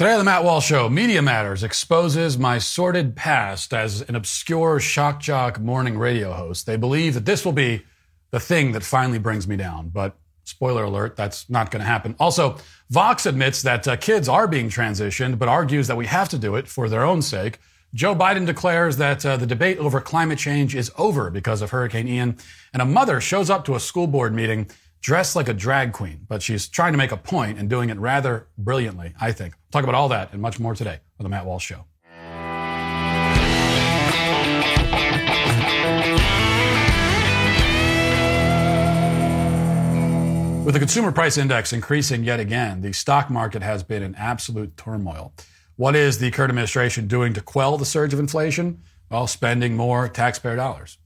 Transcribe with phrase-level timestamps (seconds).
[0.00, 4.80] Today on the Matt Walsh Show, Media Matters exposes my sordid past as an obscure
[4.80, 6.64] shock jock morning radio host.
[6.64, 7.84] They believe that this will be
[8.30, 12.16] the thing that finally brings me down, but spoiler alert, that's not going to happen.
[12.18, 12.56] Also,
[12.88, 16.54] Vox admits that uh, kids are being transitioned, but argues that we have to do
[16.54, 17.58] it for their own sake.
[17.92, 22.08] Joe Biden declares that uh, the debate over climate change is over because of Hurricane
[22.08, 22.38] Ian,
[22.72, 24.70] and a mother shows up to a school board meeting
[25.00, 27.98] dressed like a drag queen, but she's trying to make a point and doing it
[27.98, 29.54] rather brilliantly, I think.
[29.54, 31.84] We'll Talk about all that and much more today on The Matt Walsh Show.
[40.64, 44.76] With the consumer price index increasing yet again, the stock market has been in absolute
[44.76, 45.32] turmoil.
[45.74, 48.82] What is the current administration doing to quell the surge of inflation?
[49.10, 50.98] Well, spending more taxpayer dollars.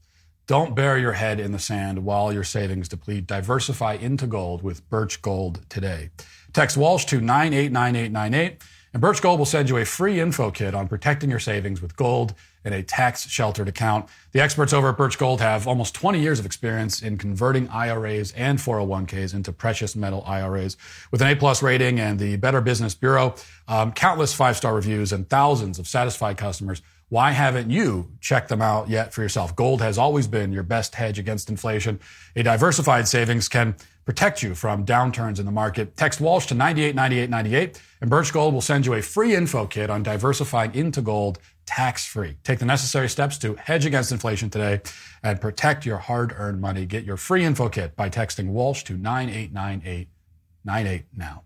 [0.47, 3.27] Don't bury your head in the sand while your savings deplete.
[3.27, 6.11] Diversify into gold with Birch Gold today.
[6.53, 8.63] Text Walsh to 989898
[8.95, 11.97] and Birch Gold will send you a free info kit on protecting your savings with
[11.97, 12.35] gold
[12.65, 14.09] in a tax sheltered account.
[14.31, 18.31] The experts over at Birch Gold have almost 20 years of experience in converting IRAs
[18.33, 20.77] and 401ks into precious metal IRAs.
[21.11, 23.35] With an A plus rating and the Better Business Bureau,
[23.67, 26.81] um, countless five star reviews and thousands of satisfied customers.
[27.15, 29.55] Why haven't you checked them out yet for yourself?
[29.55, 32.01] Gold has always been your best hedge against inflation.
[32.35, 35.97] A diversified savings can protect you from downturns in the market.
[35.97, 40.03] Text Walsh to 989898 and Birch Gold will send you a free info kit on
[40.03, 42.37] diversifying into gold tax free.
[42.43, 44.81] Take the necessary steps to hedge against inflation today
[45.23, 46.85] and protect your hard earned money.
[46.85, 51.45] Get your free info kit by texting Walsh to 989898 now.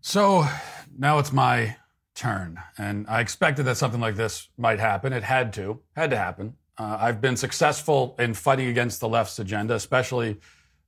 [0.00, 0.44] So
[0.98, 1.76] now it's my
[2.20, 2.60] turn.
[2.76, 5.14] And I expected that something like this might happen.
[5.14, 6.54] It had to, had to happen.
[6.76, 10.36] Uh, I've been successful in fighting against the left's agenda, especially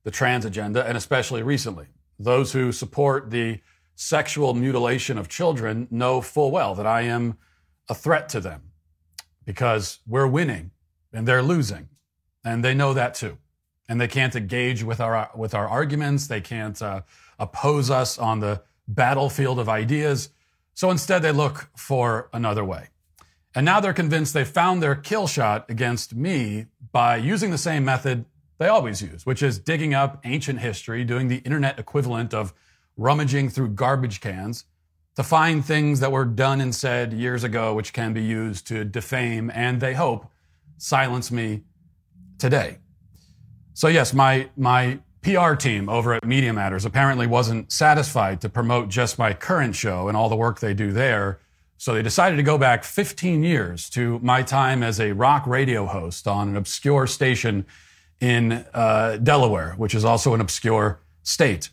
[0.03, 1.87] the trans agenda, and especially recently.
[2.19, 3.59] Those who support the
[3.95, 7.37] sexual mutilation of children know full well that I am
[7.89, 8.61] a threat to them
[9.43, 10.69] because we're winning
[11.11, 11.89] and they're losing.
[12.45, 13.39] And they know that too.
[13.89, 16.27] And they can't engage with our, with our arguments.
[16.27, 17.01] They can't uh,
[17.39, 20.29] oppose us on the battlefield of ideas.
[20.73, 22.89] So instead, they look for another way.
[23.55, 27.85] And now they're convinced they found their kill shot against me by using the same
[27.85, 28.25] method
[28.57, 32.53] they always use, which is digging up ancient history, doing the internet equivalent of
[32.97, 34.65] rummaging through garbage cans
[35.15, 38.83] to find things that were done and said years ago, which can be used to
[38.83, 40.31] defame and they hope
[40.77, 41.61] silence me
[42.39, 42.79] today.
[43.73, 48.89] So yes, my, my PR team over at Media Matters apparently wasn't satisfied to promote
[48.89, 51.39] just my current show and all the work they do there.
[51.77, 55.85] So they decided to go back 15 years to my time as a rock radio
[55.85, 57.65] host on an obscure station
[58.19, 61.69] in uh, Delaware, which is also an obscure state.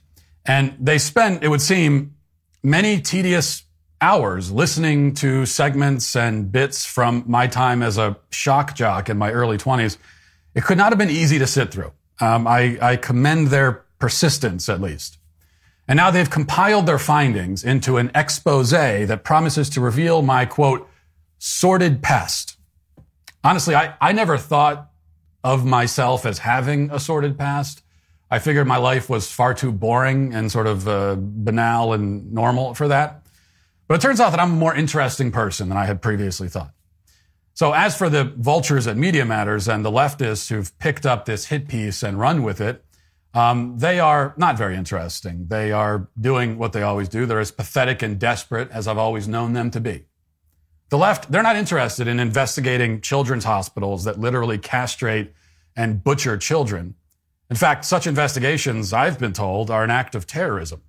[0.47, 2.15] And they spent, it would seem,
[2.63, 3.65] many tedious
[4.01, 9.31] hours listening to segments and bits from my time as a shock jock in my
[9.31, 9.97] early 20s.
[10.55, 11.93] It could not have been easy to sit through.
[12.21, 15.19] Um, I, I commend their persistence, at least.
[15.89, 20.89] And now they've compiled their findings into an expose that promises to reveal my quote,
[21.39, 22.57] sordid past.
[23.43, 24.91] Honestly, I, I never thought
[25.43, 27.83] of myself as having a sordid past.
[28.31, 32.75] I figured my life was far too boring and sort of uh, banal and normal
[32.75, 33.27] for that.
[33.89, 36.73] But it turns out that I'm a more interesting person than I had previously thought.
[37.55, 41.47] So as for the vultures at Media Matters and the leftists who've picked up this
[41.47, 42.85] hit piece and run with it,
[43.33, 45.47] um, they are not very interesting.
[45.49, 47.27] They are doing what they always do.
[47.27, 50.07] They're as pathetic and desperate as I've always known them to be.
[50.89, 55.33] The left, they're not interested in investigating children's hospitals that literally castrate
[55.77, 56.97] and butcher children.
[57.49, 60.83] In fact, such investigations, I've been told, are an act of terrorism.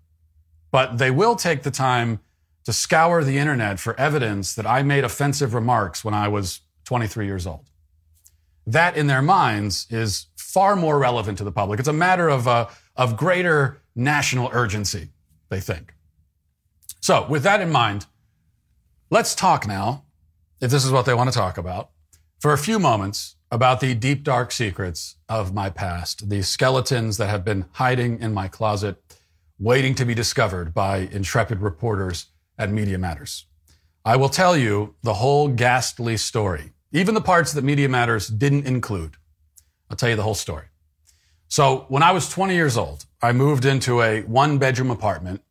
[0.72, 2.20] But they will take the time
[2.66, 7.26] to scour the internet for evidence that I made offensive remarks when I was 23
[7.26, 7.70] years old.
[8.68, 11.80] That, in their minds, is far more relevant to the public.
[11.80, 15.10] It's a matter of, uh, of greater national urgency,
[15.50, 15.94] they think.
[17.00, 18.06] So, with that in mind,
[19.10, 20.06] let's talk now,
[20.60, 21.90] if this is what they want to talk about,
[22.40, 27.30] for a few moments about the deep, dark secrets of my past, the skeletons that
[27.30, 29.02] have been hiding in my closet,
[29.60, 33.46] waiting to be discovered by intrepid reporters at Media Matters.
[34.04, 38.66] I will tell you the whole ghastly story, even the parts that Media Matters didn't
[38.66, 39.16] include.
[39.90, 40.66] I'll tell you the whole story.
[41.48, 45.42] So when I was 20 years old, I moved into a one bedroom apartment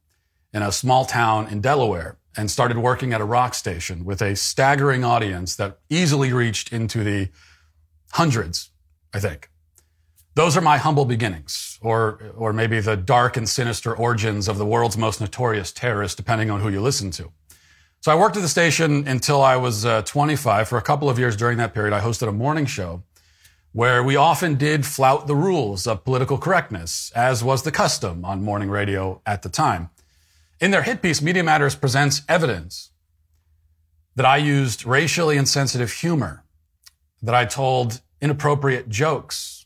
[0.52, 4.34] in a small town in Delaware and started working at a rock station with a
[4.34, 7.28] staggering audience that easily reached into the
[8.12, 8.70] hundreds,
[9.12, 9.49] I think.
[10.34, 14.66] Those are my humble beginnings, or, or maybe the dark and sinister origins of the
[14.66, 17.32] world's most notorious terrorist, depending on who you listen to.
[18.00, 20.68] So I worked at the station until I was uh, 25.
[20.68, 23.02] For a couple of years during that period, I hosted a morning show
[23.72, 28.42] where we often did flout the rules of political correctness, as was the custom on
[28.42, 29.90] morning radio at the time.
[30.60, 32.90] In their hit piece, Media Matters presents evidence
[34.16, 36.44] that I used racially insensitive humor,
[37.22, 39.59] that I told inappropriate jokes,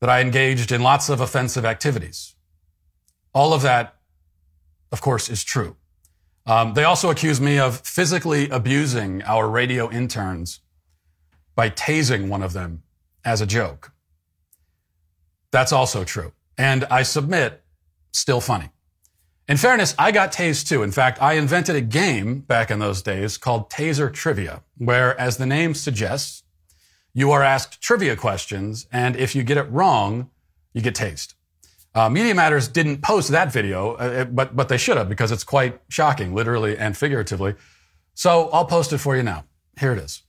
[0.00, 2.34] that I engaged in lots of offensive activities.
[3.34, 3.96] All of that,
[4.90, 5.76] of course, is true.
[6.46, 10.60] Um, they also accuse me of physically abusing our radio interns
[11.54, 12.82] by tasing one of them
[13.24, 13.92] as a joke.
[15.52, 16.32] That's also true.
[16.56, 17.62] And I submit,
[18.12, 18.70] still funny.
[19.48, 20.82] In fairness, I got tased too.
[20.82, 25.36] In fact, I invented a game back in those days called Taser Trivia, where, as
[25.36, 26.44] the name suggests,
[27.12, 30.30] you are asked trivia questions, and if you get it wrong,
[30.72, 31.34] you get tased.
[31.94, 35.42] Uh, Media Matters didn't post that video, uh, but but they should have because it's
[35.42, 37.54] quite shocking, literally and figuratively.
[38.14, 39.44] So I'll post it for you now.
[39.78, 40.22] Here it is.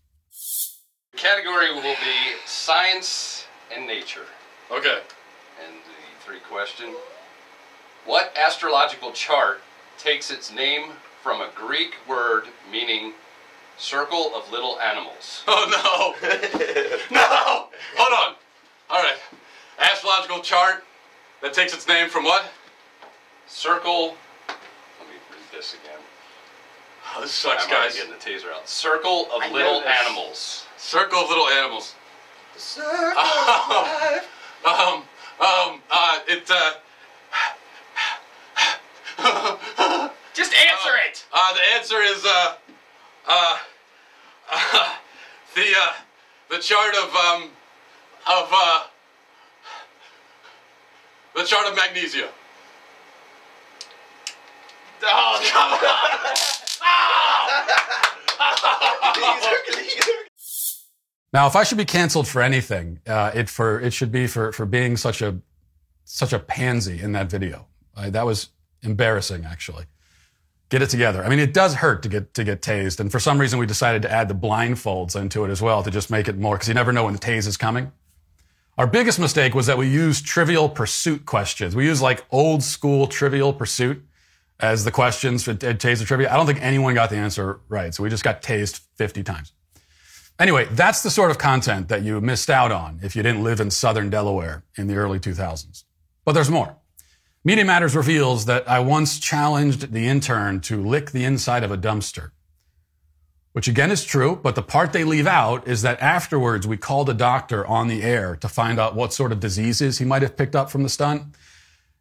[1.11, 3.45] The category will be science
[3.75, 4.25] and nature.
[4.71, 5.01] Okay.
[5.63, 6.95] And the three question:
[8.05, 9.61] What astrological chart
[9.99, 13.13] takes its name from a Greek word meaning
[13.81, 15.43] circle of little animals?
[15.47, 16.29] Oh no!
[17.11, 17.67] no!
[17.97, 18.35] Hold on.
[18.89, 19.17] All right.
[19.79, 20.83] Astrological chart
[21.41, 22.45] that takes its name from what?
[23.47, 24.15] Circle.
[24.47, 25.99] Let me read this again.
[27.15, 27.95] Oh, this sucks, I'm guys.
[27.95, 28.69] getting the taser out.
[28.69, 30.65] Circle of I little animals.
[30.77, 31.95] Circle of little animals.
[32.53, 34.19] The circle Oh.
[34.63, 35.01] Um,
[35.39, 36.73] um, uh, it, uh,
[40.35, 41.25] Just answer it.
[41.33, 42.53] uh, the answer is, uh,
[43.27, 43.57] uh,
[45.55, 45.93] the, uh,
[46.49, 47.43] the chart of, um,
[48.27, 48.83] of, uh,
[51.35, 52.29] the chart of magnesia.
[55.03, 55.39] Oh,
[59.13, 59.39] come
[61.33, 64.51] Now, if I should be canceled for anything, uh, it for it should be for
[64.51, 65.39] for being such a
[66.03, 67.67] such a pansy in that video.
[67.95, 68.49] Uh, that was
[68.81, 69.85] embarrassing, actually.
[70.71, 71.21] Get it together.
[71.21, 73.65] I mean, it does hurt to get to get tased, and for some reason, we
[73.65, 76.69] decided to add the blindfolds into it as well to just make it more because
[76.69, 77.91] you never know when the tase is coming.
[78.77, 81.75] Our biggest mistake was that we used trivial pursuit questions.
[81.75, 84.01] We used like old school trivial pursuit
[84.61, 86.31] as the questions for taser trivia.
[86.31, 89.51] I don't think anyone got the answer right, so we just got tased 50 times.
[90.39, 93.59] Anyway, that's the sort of content that you missed out on if you didn't live
[93.59, 95.83] in southern Delaware in the early 2000s.
[96.23, 96.77] But there's more.
[97.43, 101.77] Media Matters reveals that I once challenged the intern to lick the inside of a
[101.77, 102.29] dumpster.
[103.53, 107.09] Which again is true, but the part they leave out is that afterwards we called
[107.09, 110.37] a doctor on the air to find out what sort of diseases he might have
[110.37, 111.23] picked up from the stunt.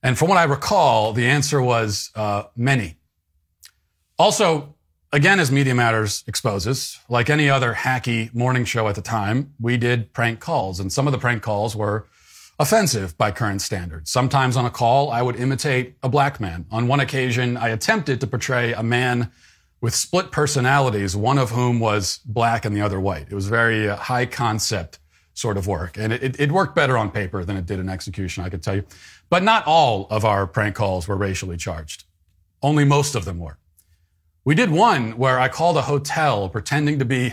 [0.03, 2.99] And from what I recall, the answer was uh, many.
[4.19, 4.75] Also,
[5.11, 9.79] again, as Media Matters exposes, like any other hacky morning show at the time, we
[9.79, 12.07] did prank calls, and some of the prank calls were
[12.61, 14.11] offensive by current standards.
[14.11, 16.67] Sometimes on a call, I would imitate a black man.
[16.71, 19.33] On one occasion, I attempted to portray a man
[19.81, 23.29] with split personalities, one of whom was black and the other white.
[23.31, 24.99] It was very uh, high concept
[25.33, 25.97] sort of work.
[25.97, 28.77] And it, it worked better on paper than it did in execution, I could tell
[28.77, 28.85] you.
[29.31, 32.05] But not all of our prank calls were racially charged.
[32.63, 33.57] Only most of them were.
[34.45, 37.33] We did one where I called a hotel pretending to be,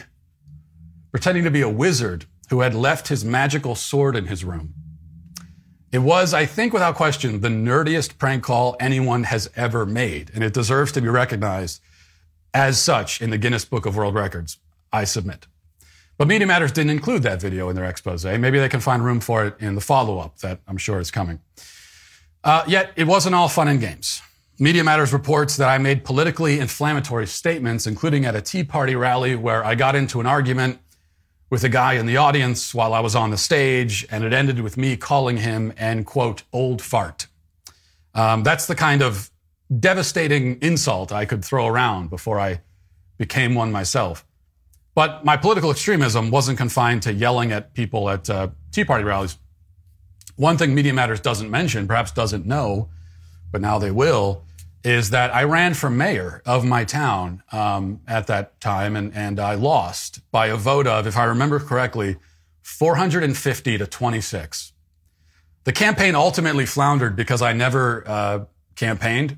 [1.12, 4.74] pretending to be a wizard who had left his magical sword in his room.
[5.92, 10.44] It was, I think, without question, the nerdiest prank call anyone has ever made, and
[10.44, 11.82] it deserves to be recognized
[12.54, 14.58] as such in the Guinness Book of World Records.
[14.92, 15.48] I submit.
[16.18, 18.26] But Media Matters didn't include that video in their expose.
[18.26, 21.12] Maybe they can find room for it in the follow up that I'm sure is
[21.12, 21.40] coming.
[22.44, 24.22] Uh, yet, it wasn't all fun and games.
[24.60, 29.36] Media Matters reports that I made politically inflammatory statements, including at a Tea Party rally
[29.36, 30.80] where I got into an argument
[31.50, 34.60] with a guy in the audience while I was on the stage, and it ended
[34.60, 37.28] with me calling him an quote, old fart.
[38.14, 39.30] Um, that's the kind of
[39.80, 42.62] devastating insult I could throw around before I
[43.18, 44.26] became one myself.
[44.96, 49.38] But my political extremism wasn't confined to yelling at people at uh, Tea Party rallies.
[50.36, 52.90] One thing Media Matters doesn't mention, perhaps doesn't know,
[53.52, 54.44] but now they will,
[54.84, 59.40] is that I ran for mayor of my town um, at that time, and, and
[59.40, 62.18] I lost by a vote of, if I remember correctly,
[62.62, 64.74] 450 to 26.
[65.64, 69.38] The campaign ultimately floundered because I never uh, campaigned.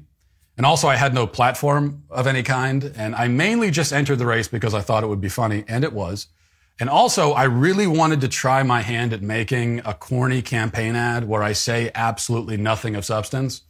[0.58, 2.92] And also, I had no platform of any kind.
[2.96, 5.84] And I mainly just entered the race because I thought it would be funny, and
[5.84, 6.28] it was.
[6.80, 11.28] And also, I really wanted to try my hand at making a corny campaign ad
[11.28, 13.62] where I say absolutely nothing of substance.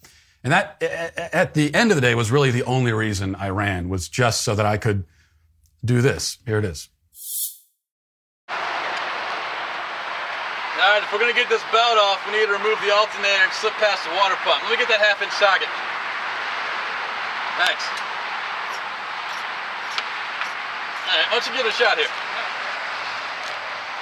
[0.43, 3.89] And that, at the end of the day, was really the only reason I ran,
[3.89, 5.03] was just so that I could
[5.84, 6.38] do this.
[6.46, 6.88] Here it is.
[8.50, 8.55] All
[10.96, 13.43] right, if we're going to get this belt off, we need to remove the alternator
[13.43, 14.63] and slip past the water pump.
[14.63, 15.67] Let me get that half inch socket.
[17.60, 17.84] Thanks.
[21.03, 22.08] All right, why don't you give it a shot here?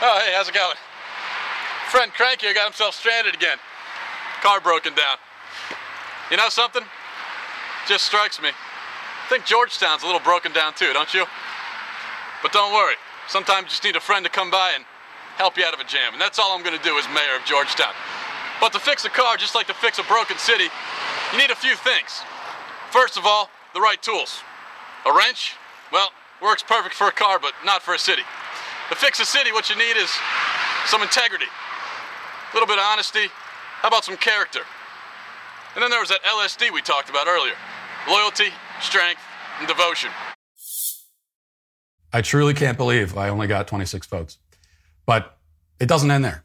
[0.05, 0.77] Oh, hey, how's it going?
[1.89, 3.57] Friend Crank here got himself stranded again.
[4.43, 5.17] Car broken down.
[6.29, 6.83] You know something?
[7.87, 8.49] Just strikes me.
[8.49, 11.25] I think Georgetown's a little broken down too, don't you?
[12.41, 12.95] But don't worry.
[13.27, 14.83] Sometimes you just need a friend to come by and
[15.35, 16.13] help you out of a jam.
[16.13, 17.93] And that's all I'm going to do as mayor of Georgetown.
[18.59, 20.67] But to fix a car, just like to fix a broken city,
[21.31, 22.21] you need a few things.
[22.91, 24.41] First of all, the right tools.
[25.05, 25.55] A wrench,
[25.91, 26.09] well,
[26.41, 28.23] works perfect for a car, but not for a city.
[28.89, 30.09] To fix a city, what you need is
[30.85, 33.27] some integrity, a little bit of honesty.
[33.81, 34.61] How about some character?
[35.75, 37.55] And then there was that LSD we talked about earlier
[38.07, 39.21] loyalty, strength,
[39.59, 40.09] and devotion.
[42.13, 44.37] I truly can't believe I only got 26 votes.
[45.05, 45.37] But
[45.79, 46.43] it doesn't end there.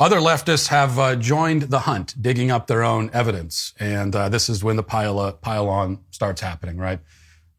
[0.00, 3.72] Other leftists have uh, joined the hunt, digging up their own evidence.
[3.78, 6.98] And uh, this is when the pile, uh, pile on starts happening, right?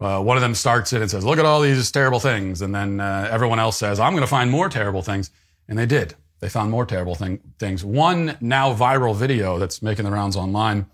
[0.01, 2.61] Uh, one of them starts it and says, look at all these terrible things.
[2.61, 5.31] And then uh, everyone else says, I'm going to find more terrible things.
[5.69, 6.15] And they did.
[6.41, 7.85] They found more terrible thing, things.
[7.85, 10.87] One now viral video that's making the rounds online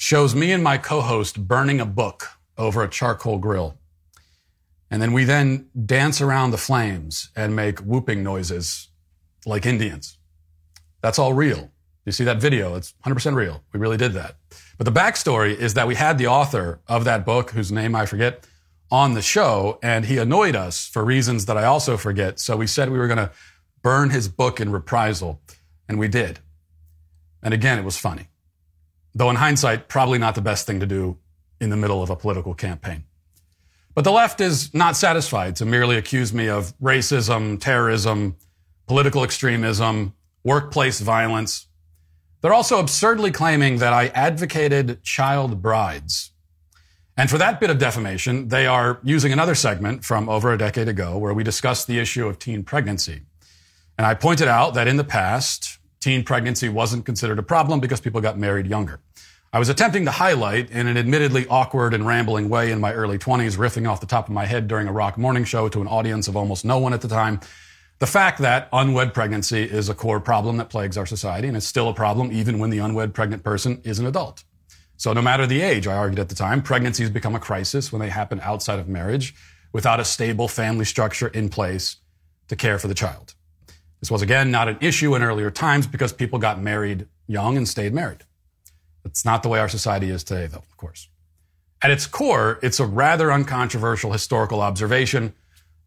[0.00, 2.26] shows me and my co-host burning a book
[2.56, 3.76] over a charcoal grill.
[4.90, 8.88] And then we then dance around the flames and make whooping noises
[9.44, 10.16] like Indians.
[11.02, 11.70] That's all real.
[12.06, 12.76] You see that video?
[12.76, 13.62] It's 100% real.
[13.74, 14.36] We really did that.
[14.78, 18.06] But the backstory is that we had the author of that book, whose name I
[18.06, 18.46] forget,
[18.90, 22.40] on the show, and he annoyed us for reasons that I also forget.
[22.40, 23.30] So we said we were going to
[23.82, 25.42] burn his book in reprisal,
[25.90, 26.38] and we did.
[27.42, 28.29] And again, it was funny.
[29.14, 31.18] Though in hindsight, probably not the best thing to do
[31.60, 33.04] in the middle of a political campaign.
[33.94, 38.36] But the left is not satisfied to merely accuse me of racism, terrorism,
[38.86, 40.14] political extremism,
[40.44, 41.66] workplace violence,
[42.40, 46.32] they're also absurdly claiming that I advocated child brides.
[47.16, 50.88] And for that bit of defamation, they are using another segment from over a decade
[50.88, 53.22] ago where we discussed the issue of teen pregnancy.
[53.98, 58.00] And I pointed out that in the past, teen pregnancy wasn't considered a problem because
[58.00, 59.00] people got married younger.
[59.52, 63.18] I was attempting to highlight in an admittedly awkward and rambling way in my early
[63.18, 65.88] 20s, riffing off the top of my head during a rock morning show to an
[65.88, 67.40] audience of almost no one at the time,
[67.98, 71.66] the fact that unwed pregnancy is a core problem that plagues our society, and it's
[71.66, 74.42] still a problem even when the unwed pregnant person is an adult.
[74.96, 78.00] So no matter the age, I argued at the time, pregnancies become a crisis when
[78.00, 79.34] they happen outside of marriage
[79.72, 81.96] without a stable family structure in place
[82.48, 83.34] to care for the child.
[84.00, 87.68] This was again not an issue in earlier times because people got married young and
[87.68, 88.24] stayed married.
[89.04, 91.08] That's not the way our society is today, though, of course.
[91.82, 95.34] At its core, it's a rather uncontroversial historical observation,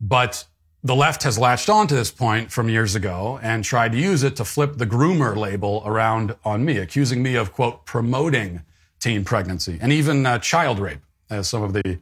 [0.02, 0.46] but
[0.84, 4.24] the left has latched on to this point from years ago and tried to use
[4.24, 8.64] it to flip the groomer label around on me, accusing me of, quote, promoting
[9.00, 12.00] teen pregnancy and even uh, child rape, as some of the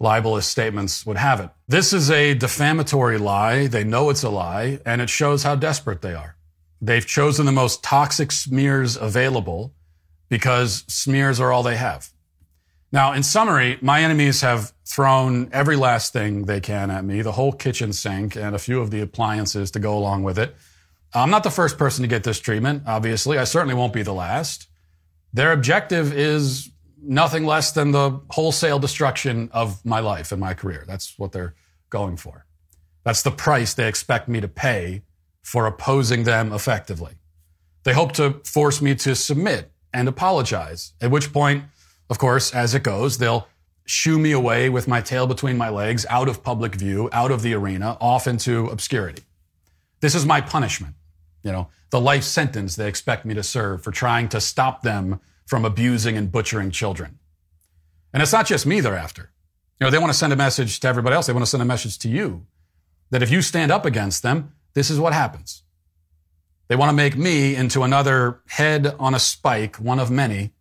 [0.00, 1.50] libelous statements would have it.
[1.68, 3.66] This is a defamatory lie.
[3.66, 6.36] They know it's a lie, and it shows how desperate they are.
[6.80, 9.74] They've chosen the most toxic smears available
[10.30, 12.08] because smears are all they have.
[12.92, 17.32] Now, in summary, my enemies have thrown every last thing they can at me, the
[17.32, 20.56] whole kitchen sink and a few of the appliances to go along with it.
[21.12, 23.38] I'm not the first person to get this treatment, obviously.
[23.38, 24.68] I certainly won't be the last.
[25.32, 26.70] Their objective is
[27.02, 30.84] nothing less than the wholesale destruction of my life and my career.
[30.86, 31.54] That's what they're
[31.88, 32.46] going for.
[33.04, 35.02] That's the price they expect me to pay
[35.42, 37.14] for opposing them effectively.
[37.84, 41.64] They hope to force me to submit and apologize, at which point
[42.10, 43.46] of course, as it goes, they'll
[43.86, 47.42] shoo me away with my tail between my legs, out of public view, out of
[47.42, 49.22] the arena, off into obscurity.
[50.00, 50.96] This is my punishment.
[51.44, 55.20] You know, the life sentence they expect me to serve for trying to stop them
[55.50, 57.18] from abusing and butchering children.
[58.12, 59.32] And it's not just me they're after.
[59.80, 61.26] You know, they want to send a message to everybody else.
[61.26, 62.46] They want to send a message to you
[63.10, 65.64] that if you stand up against them, this is what happens.
[66.68, 70.52] They want to make me into another head on a spike, one of many,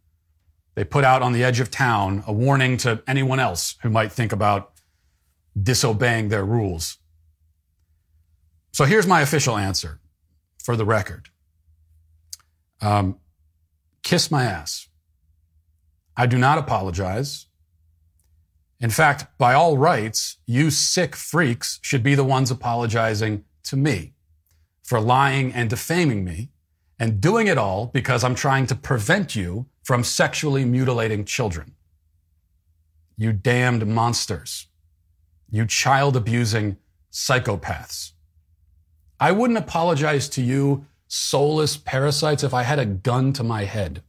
[0.73, 4.11] they put out on the edge of town a warning to anyone else who might
[4.11, 4.71] think about
[5.61, 6.97] disobeying their rules.
[8.71, 9.99] So here's my official answer
[10.57, 11.29] for the record.
[12.81, 13.18] Um,
[14.09, 14.87] kiss my ass.
[16.17, 17.45] I do not apologize.
[18.79, 24.13] In fact, by all rights, you sick freaks should be the ones apologizing to me
[24.81, 26.49] for lying and defaming me,
[26.97, 31.75] and doing it all because I'm trying to prevent you from sexually mutilating children.
[33.15, 34.69] You damned monsters.
[35.51, 36.77] You child abusing
[37.11, 38.13] psychopaths.
[39.19, 44.03] I wouldn't apologize to you, soulless parasites, if I had a gun to my head.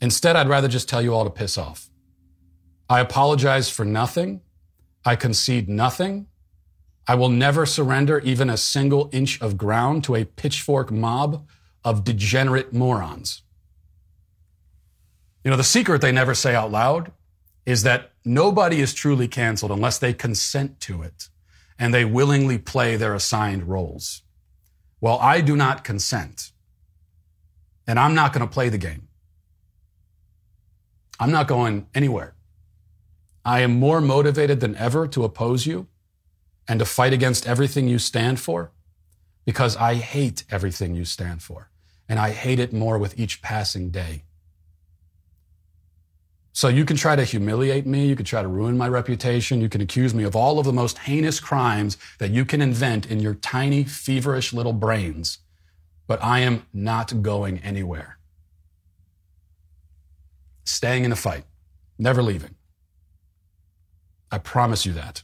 [0.00, 1.90] Instead, I'd rather just tell you all to piss off.
[2.88, 4.42] I apologize for nothing.
[5.04, 6.26] I concede nothing.
[7.08, 11.48] I will never surrender even a single inch of ground to a pitchfork mob
[11.84, 13.42] of degenerate morons.
[15.42, 17.10] You know, the secret they never say out loud
[17.64, 21.28] is that nobody is truly canceled unless they consent to it
[21.78, 24.22] and they willingly play their assigned roles.
[25.02, 26.52] Well, I do not consent.
[27.88, 29.08] And I'm not going to play the game.
[31.18, 32.34] I'm not going anywhere.
[33.44, 35.88] I am more motivated than ever to oppose you
[36.68, 38.70] and to fight against everything you stand for
[39.44, 41.68] because I hate everything you stand for.
[42.08, 44.22] And I hate it more with each passing day.
[46.52, 48.06] So you can try to humiliate me.
[48.06, 49.60] You can try to ruin my reputation.
[49.60, 53.10] You can accuse me of all of the most heinous crimes that you can invent
[53.10, 55.38] in your tiny, feverish little brains.
[56.06, 58.18] But I am not going anywhere.
[60.64, 61.44] Staying in the fight,
[61.98, 62.54] never leaving.
[64.30, 65.22] I promise you that.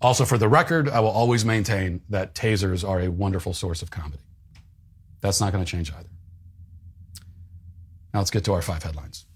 [0.00, 3.90] Also, for the record, I will always maintain that tasers are a wonderful source of
[3.90, 4.22] comedy.
[5.20, 6.08] That's not going to change either.
[8.12, 9.26] Now let's get to our five headlines.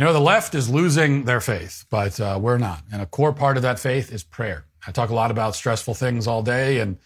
[0.00, 2.82] You know, the left is losing their faith, but uh, we're not.
[2.90, 4.64] And a core part of that faith is prayer.
[4.86, 6.96] I talk a lot about stressful things all day, and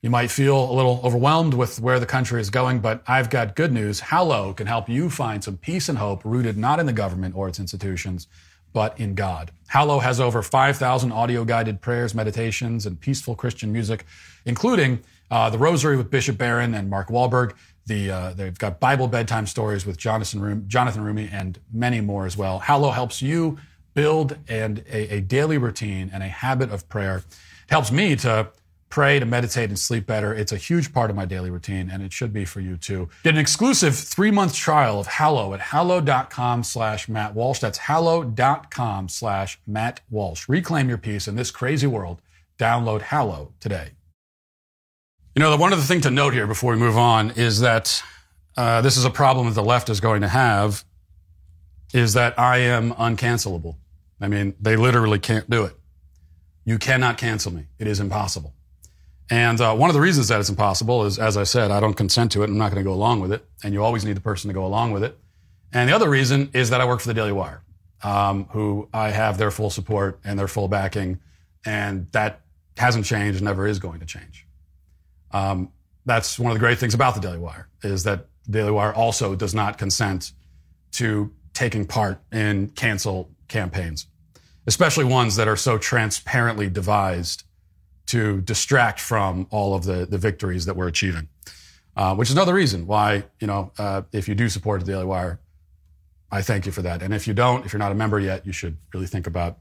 [0.00, 3.54] you might feel a little overwhelmed with where the country is going, but I've got
[3.54, 4.00] good news.
[4.00, 7.48] Hallow can help you find some peace and hope rooted not in the government or
[7.48, 8.28] its institutions,
[8.78, 9.50] but in God.
[9.66, 14.06] Hallow has over 5,000 audio guided prayers, meditations, and peaceful Christian music,
[14.44, 15.00] including
[15.32, 17.54] uh, the Rosary with Bishop Barron and Mark Wahlberg.
[17.86, 22.24] The, uh, they've got Bible bedtime stories with Jonathan, Roumie, Jonathan Roumie and many more
[22.24, 22.60] as well.
[22.60, 23.58] Hallow helps you
[23.94, 27.16] build and a, a daily routine and a habit of prayer.
[27.16, 28.46] It helps me to
[28.88, 30.32] pray, to meditate, and sleep better.
[30.34, 33.08] It's a huge part of my daily routine, and it should be for you too.
[33.22, 37.58] Get an exclusive three-month trial of Hallow at hallow.com slash Matt Walsh.
[37.58, 40.48] That's hallow.com slash Matt Walsh.
[40.48, 42.22] Reclaim your peace in this crazy world.
[42.58, 43.90] Download Hallow today.
[45.34, 48.02] You know, the one other thing to note here before we move on is that
[48.56, 50.84] uh, this is a problem that the left is going to have,
[51.94, 53.76] is that I am uncancelable.
[54.20, 55.76] I mean, they literally can't do it.
[56.64, 57.66] You cannot cancel me.
[57.78, 58.52] It is impossible.
[59.30, 61.94] And uh, one of the reasons that it's impossible is, as I said, I don't
[61.94, 62.46] consent to it.
[62.46, 63.44] I'm not going to go along with it.
[63.62, 65.18] And you always need the person to go along with it.
[65.72, 67.62] And the other reason is that I work for the Daily Wire,
[68.02, 71.20] um, who I have their full support and their full backing.
[71.66, 72.40] And that
[72.78, 74.46] hasn't changed, never is going to change.
[75.30, 75.72] Um,
[76.06, 79.34] that's one of the great things about the Daily Wire is that Daily Wire also
[79.34, 80.32] does not consent
[80.92, 84.06] to taking part in cancel campaigns,
[84.66, 87.42] especially ones that are so transparently devised
[88.08, 91.28] to distract from all of the, the victories that we're achieving.
[91.96, 95.04] Uh, which is another reason why, you know, uh, if you do support the Daily
[95.04, 95.40] Wire,
[96.30, 97.02] I thank you for that.
[97.02, 99.58] And if you don't, if you're not a member yet, you should really think about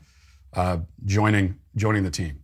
[0.53, 2.41] uh, joining joining the team.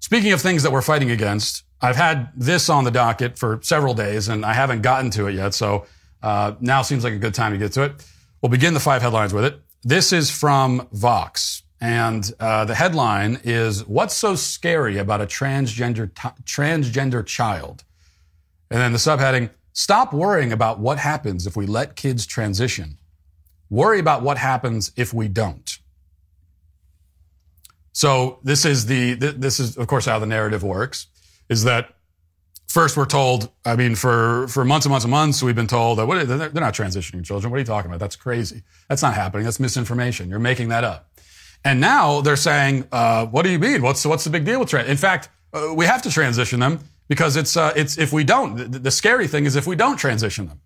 [0.00, 3.94] Speaking of things that we're fighting against, I've had this on the docket for several
[3.94, 5.54] days, and I haven't gotten to it yet.
[5.54, 5.86] So
[6.22, 8.04] uh, now seems like a good time to get to it.
[8.40, 9.60] We'll begin the five headlines with it.
[9.84, 11.62] This is from Vox.
[11.82, 17.82] And uh, the headline is What's so scary about a transgender, t- transgender child?
[18.70, 22.98] And then the subheading Stop worrying about what happens if we let kids transition.
[23.70, 25.78] Worry about what happens if we don't.
[27.92, 31.06] So this is the, this is, of course, how the narrative works
[31.48, 31.94] is that
[32.68, 35.98] first we're told, I mean, for, for months and months and months, we've been told
[35.98, 37.50] that what, they're not transitioning children.
[37.50, 38.00] What are you talking about?
[38.00, 38.62] That's crazy.
[38.88, 39.44] That's not happening.
[39.44, 40.28] That's misinformation.
[40.28, 41.08] You're making that up.
[41.64, 43.82] And now they're saying, uh, what do you mean?
[43.82, 44.88] What's, what's the big deal with trans?
[44.88, 48.56] In fact, uh, we have to transition them because it's, uh, it's, if we don't,
[48.56, 50.60] the, the, scary thing is if we don't transition them.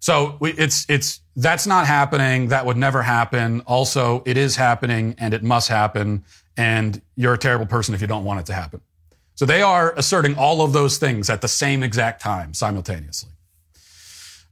[0.00, 2.48] So we, it's, it's, that's not happening.
[2.48, 3.60] That would never happen.
[3.62, 6.24] Also, it is happening and it must happen.
[6.56, 8.80] And you're a terrible person if you don't want it to happen.
[9.36, 13.30] So they are asserting all of those things at the same exact time simultaneously.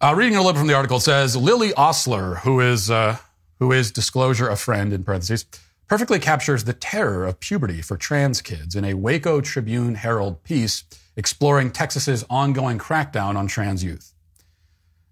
[0.00, 3.18] Uh, reading a little bit from the article it says Lily Osler, who is, uh,
[3.60, 5.44] who is disclosure a friend in parentheses,
[5.86, 10.84] perfectly captures the terror of puberty for trans kids in a Waco Tribune Herald piece
[11.16, 14.14] exploring Texas's ongoing crackdown on trans youth.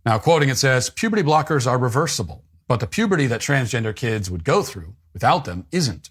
[0.06, 4.44] Now, quoting it says, puberty blockers are reversible, but the puberty that transgender kids would
[4.44, 6.10] go through without them isn't.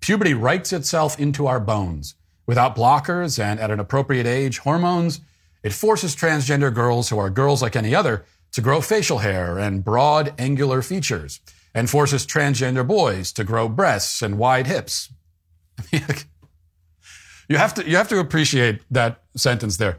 [0.00, 2.14] Puberty writes itself into our bones.
[2.46, 5.20] Without blockers and at an appropriate age, hormones,
[5.62, 9.84] it forces transgender girls who are girls like any other to grow facial hair and
[9.84, 11.40] broad angular features
[11.74, 15.12] and forces transgender boys to grow breasts and wide hips.
[15.92, 19.98] you have to, you have to appreciate that sentence there.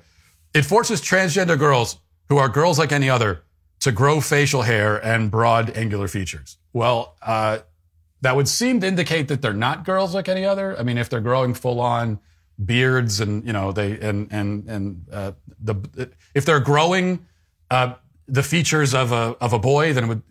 [0.54, 1.98] It forces transgender girls
[2.30, 3.44] who are girls like any other
[3.80, 6.58] to grow facial hair and broad angular features.
[6.74, 7.60] Well, uh,
[8.22, 10.78] that would seem to indicate that they're not girls like any other.
[10.78, 12.20] I mean, if they're growing full on
[12.64, 17.26] beards and you know they and and and uh, the if they're growing
[17.72, 17.96] uh,
[18.28, 20.22] the features of a of a boy, then it would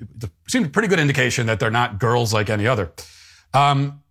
[0.48, 2.92] seem a pretty good indication that they're not girls like any other.
[3.52, 4.02] Um,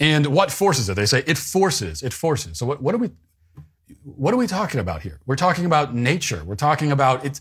[0.00, 0.94] and what forces it?
[0.94, 2.02] They say it forces.
[2.02, 2.58] It forces.
[2.58, 3.10] So what, what are we?
[4.04, 5.20] What are we talking about here?
[5.26, 6.42] We're talking about nature.
[6.44, 7.40] We're talking about it's.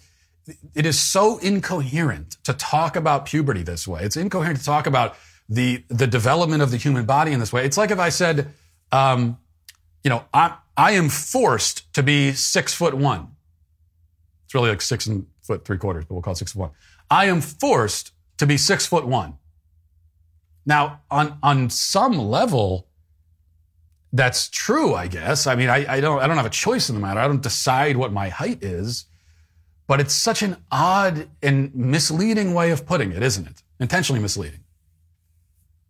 [0.73, 4.03] It is so incoherent to talk about puberty this way.
[4.03, 5.17] It's incoherent to talk about
[5.49, 7.65] the the development of the human body in this way.
[7.65, 8.53] It's like if I said,
[8.91, 9.37] um,
[10.03, 13.35] you know, I, I am forced to be six foot one.
[14.47, 16.71] It's really like six and foot three quarters, but we'll call it six foot one.
[17.11, 19.37] I am forced to be six foot one.
[20.65, 22.87] Now, on, on some level,
[24.13, 25.45] that's true, I guess.
[25.45, 27.19] I mean, I, I don't, I don't have a choice in the matter.
[27.19, 29.07] I don't decide what my height is,
[29.85, 33.63] but it's such an odd and misleading way of putting it, isn't it?
[33.81, 34.61] Intentionally misleading.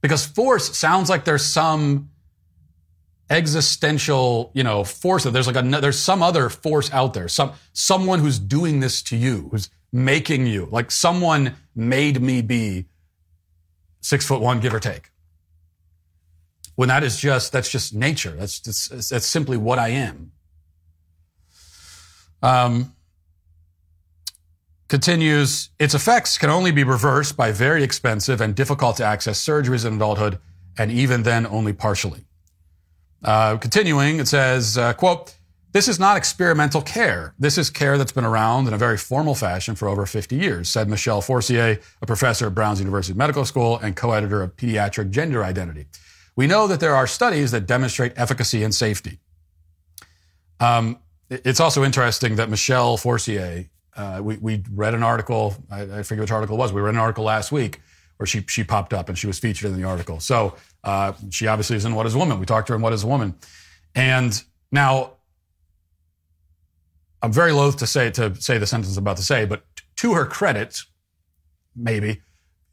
[0.02, 2.10] Because force sounds like there's some
[3.30, 5.24] existential, you know, force.
[5.24, 9.18] There's like a, there's some other force out there, some, someone who's doing this to
[9.18, 12.86] you, who's making you, like someone made me be
[14.02, 15.10] six foot one, give or take.
[16.76, 18.32] When that is just, that's just nature.
[18.32, 20.32] That's, that's, that's simply what I am.
[22.44, 22.94] Um,
[24.88, 29.86] continues, its effects can only be reversed by very expensive and difficult to access surgeries
[29.86, 30.38] in adulthood,
[30.78, 32.27] and even then only partially.
[33.24, 35.36] Uh, continuing, it says, uh, quote,
[35.74, 37.34] this is not experimental care.
[37.38, 40.70] This is care that's been around in a very formal fashion for over 50 years,
[40.70, 45.44] said Michelle Forcier, a professor at Brown's University Medical School and co-editor of Pediatric Gender
[45.44, 45.86] Identity.
[46.36, 49.20] We know that there are studies that demonstrate efficacy and safety.
[50.60, 51.00] Um,
[51.30, 56.22] it's also interesting that Michelle Forcier, uh, we, we, read an article, I, I forget
[56.22, 57.82] which article it was, we read an article last week
[58.18, 60.20] where she, she popped up and she was featured in the article.
[60.20, 60.56] So
[60.88, 62.40] uh, she obviously is in What is a Woman.
[62.40, 63.36] We talked to her in What is a Woman.
[63.94, 65.18] And now,
[67.22, 69.64] I'm very loath to say to say the sentence I'm about to say, but
[69.98, 70.80] to her credit,
[71.76, 72.22] maybe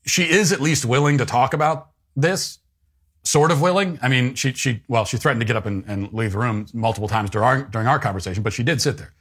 [0.07, 2.61] she is at least willing to talk about this.
[3.24, 3.98] Sort of willing.
[4.00, 6.66] I mean, she she well, she threatened to get up and, and leave the room
[6.72, 9.12] multiple times during our during our conversation, but she did sit there.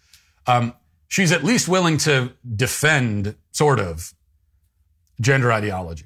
[0.46, 0.74] Um,
[1.08, 4.14] she's at least willing to defend sort of
[5.20, 6.06] gender ideology.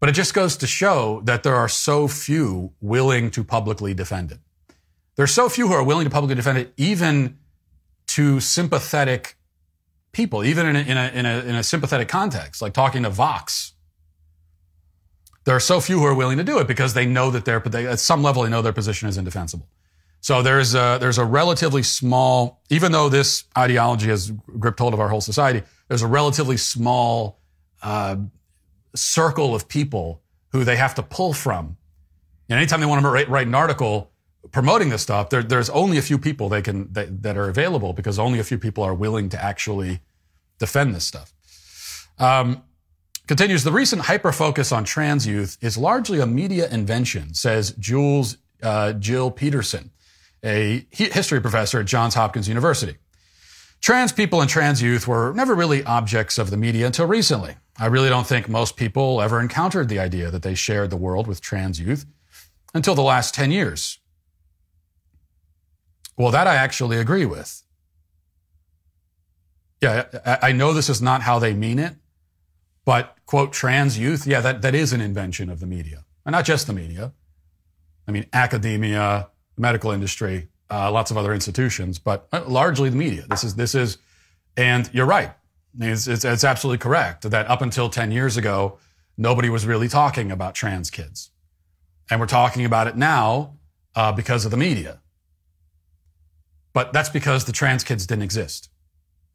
[0.00, 4.30] But it just goes to show that there are so few willing to publicly defend
[4.32, 4.38] it.
[5.16, 7.38] There are so few who are willing to publicly defend it, even
[8.08, 9.36] to sympathetic
[10.12, 13.10] people, even in a, in a, in a, in a sympathetic context, like talking to
[13.10, 13.72] Vox.
[15.44, 17.60] There are so few who are willing to do it because they know that they're,
[17.60, 19.68] they, at some level, they know their position is indefensible.
[20.20, 25.00] So there's a, there's a relatively small, even though this ideology has gripped hold of
[25.00, 27.40] our whole society, there's a relatively small
[27.82, 28.16] uh,
[28.94, 30.22] circle of people
[30.52, 31.76] who they have to pull from.
[32.48, 34.10] And anytime they want to write, write an article
[34.52, 37.92] promoting this stuff, there, there's only a few people they can that, that, are available
[37.92, 40.00] because only a few people are willing to actually
[40.58, 41.32] defend this stuff.
[42.18, 42.62] Um,
[43.26, 48.38] continues the recent hyper focus on trans youth is largely a media invention, says Jules
[48.62, 49.90] uh, Gill-Peterson,
[50.42, 52.96] a history professor at Johns Hopkins University.
[53.80, 57.56] Trans people and trans youth were never really objects of the media until recently.
[57.78, 61.26] I really don't think most people ever encountered the idea that they shared the world
[61.26, 62.06] with trans youth
[62.74, 63.98] until the last 10 years.
[66.16, 67.62] Well, that I actually agree with.
[69.80, 70.06] Yeah,
[70.42, 71.94] I know this is not how they mean it,
[72.84, 76.04] but quote, trans youth, yeah, that, that is an invention of the media.
[76.26, 77.12] And not just the media.
[78.08, 83.24] I mean, academia, medical industry, uh, lots of other institutions, but uh, largely the media.
[83.30, 83.98] This is, this is,
[84.56, 85.32] and you're right.
[85.80, 88.78] It's, it's, it's absolutely correct that up until 10 years ago,
[89.16, 91.30] nobody was really talking about trans kids.
[92.10, 93.58] And we're talking about it now
[93.94, 95.00] uh, because of the media.
[96.72, 98.70] But that's because the trans kids didn't exist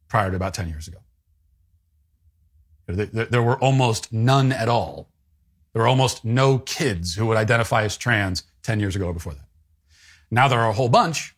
[0.07, 0.99] prior to about 10 years ago.
[2.87, 5.09] There, were almost none at all.
[5.71, 9.33] There were almost no kids who would identify as trans 10 years ago or before
[9.33, 9.47] that.
[10.29, 11.35] Now there are a whole bunch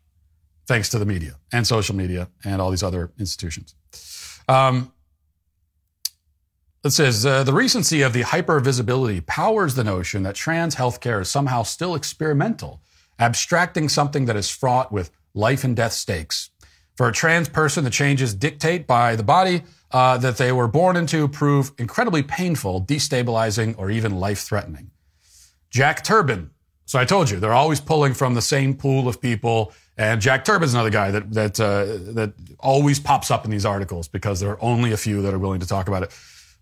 [0.67, 3.75] thanks to the media and social media and all these other institutions.
[4.47, 4.91] Um,
[6.85, 11.29] it says uh, the recency of the hypervisibility powers the notion that trans healthcare is
[11.29, 12.79] somehow still experimental,
[13.17, 16.51] abstracting something that is fraught with life and death stakes.
[16.95, 20.95] For a trans person, the changes dictate by the body uh, that they were born
[20.95, 24.91] into prove incredibly painful, destabilizing, or even life threatening.
[25.71, 26.51] Jack Turban.
[26.85, 30.45] So I told you they're always pulling from the same pool of people, and Jack
[30.45, 34.51] Turban's another guy that that uh, that always pops up in these articles because there
[34.51, 36.15] are only a few that are willing to talk about it.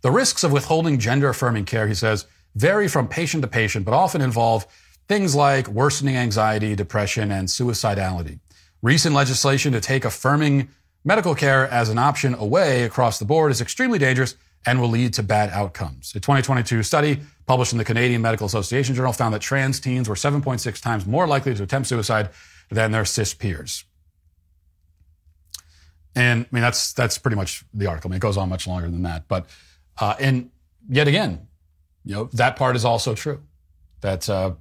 [0.03, 3.93] The risks of withholding gender affirming care, he says, vary from patient to patient, but
[3.93, 4.67] often involve
[5.07, 8.39] things like worsening anxiety, depression, and suicidality.
[8.81, 10.67] Recent legislation to take affirming
[11.05, 14.35] medical care as an option away across the board is extremely dangerous
[14.65, 16.11] and will lead to bad outcomes.
[16.11, 20.15] A 2022 study published in the Canadian Medical Association Journal found that trans teens were
[20.15, 22.29] 7.6 times more likely to attempt suicide
[22.69, 23.85] than their cis peers.
[26.13, 28.09] And I mean, that's, that's pretty much the article.
[28.09, 29.29] I mean, it goes on much longer than that.
[29.29, 29.47] But,
[29.99, 30.49] uh, and
[30.89, 31.47] yet again,
[32.03, 33.41] you know, that part is also true.
[34.01, 34.53] That, uh,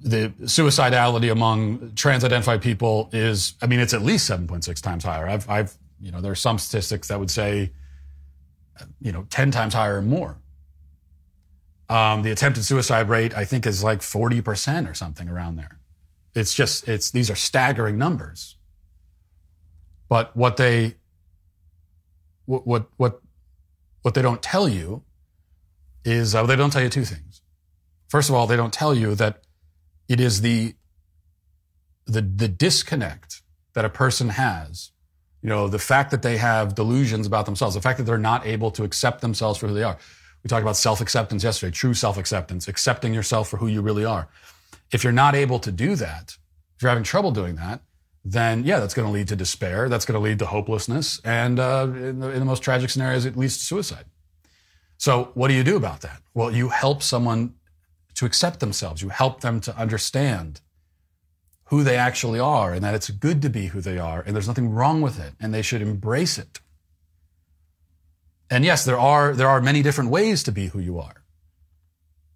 [0.00, 5.28] the suicidality among trans-identified people is, I mean, it's at least 7.6 times higher.
[5.28, 7.72] I've, I've, you know, there's some statistics that would say,
[9.00, 10.38] you know, 10 times higher or more.
[11.88, 15.80] Um, the attempted suicide rate, I think, is like 40% or something around there.
[16.34, 18.56] It's just, it's, these are staggering numbers.
[20.08, 20.96] But what they,
[22.44, 23.20] what, what, what,
[24.02, 25.02] what they don't tell you
[26.04, 27.42] is, uh, they don't tell you two things.
[28.08, 29.42] First of all, they don't tell you that
[30.08, 30.74] it is the,
[32.06, 33.42] the, the disconnect
[33.74, 34.90] that a person has.
[35.42, 38.46] You know, the fact that they have delusions about themselves, the fact that they're not
[38.46, 39.98] able to accept themselves for who they are.
[40.42, 44.04] We talked about self acceptance yesterday, true self acceptance, accepting yourself for who you really
[44.04, 44.28] are.
[44.90, 46.36] If you're not able to do that,
[46.76, 47.82] if you're having trouble doing that,
[48.32, 49.88] then yeah, that's going to lead to despair.
[49.88, 51.20] That's going to lead to hopelessness.
[51.24, 54.04] And uh, in, the, in the most tragic scenarios, it leads to suicide.
[54.96, 56.22] So what do you do about that?
[56.34, 57.54] Well, you help someone
[58.14, 59.00] to accept themselves.
[59.00, 60.60] You help them to understand
[61.66, 64.48] who they actually are and that it's good to be who they are and there's
[64.48, 66.60] nothing wrong with it and they should embrace it.
[68.50, 71.17] And yes, there are, there are many different ways to be who you are.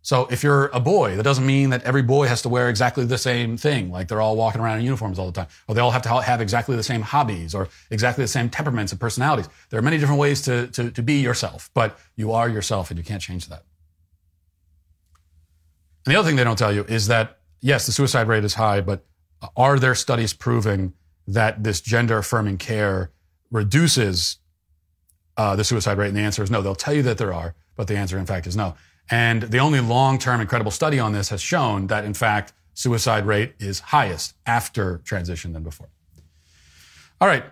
[0.04, 3.04] So if you're a boy, that doesn't mean that every boy has to wear exactly
[3.04, 5.80] the same thing, like they're all walking around in uniforms all the time, or they
[5.80, 9.48] all have to have exactly the same hobbies or exactly the same temperaments and personalities.
[9.70, 12.98] There are many different ways to, to, to be yourself, but you are yourself and
[12.98, 13.62] you can't change that.
[16.04, 18.54] And the other thing they don't tell you is that, yes, the suicide rate is
[18.54, 19.06] high, but
[19.56, 20.94] are there studies proving
[21.28, 23.12] that this gender affirming care
[23.52, 24.38] reduces
[25.36, 26.08] uh, the suicide rate?
[26.08, 26.60] And the answer is no.
[26.60, 28.74] They'll tell you that there are, but the answer, in fact, is no.
[29.11, 33.26] And the only long term incredible study on this has shown that, in fact, suicide
[33.26, 35.88] rate is highest after transition than before.
[37.20, 37.44] All right.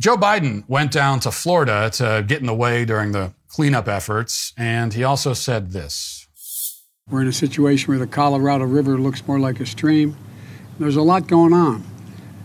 [0.00, 4.52] Joe Biden went down to Florida to get in the way during the cleanup efforts,
[4.56, 6.26] and he also said this.
[7.08, 10.16] We're in a situation where the Colorado River looks more like a stream.
[10.80, 11.84] There's a lot going on.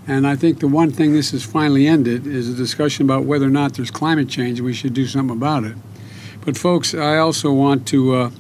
[0.06, 3.46] And I think the one thing this has finally ended is a discussion about whether
[3.46, 5.76] or not there's climate change and we should do something about it.
[6.46, 8.32] But, folks, I also want to, uh,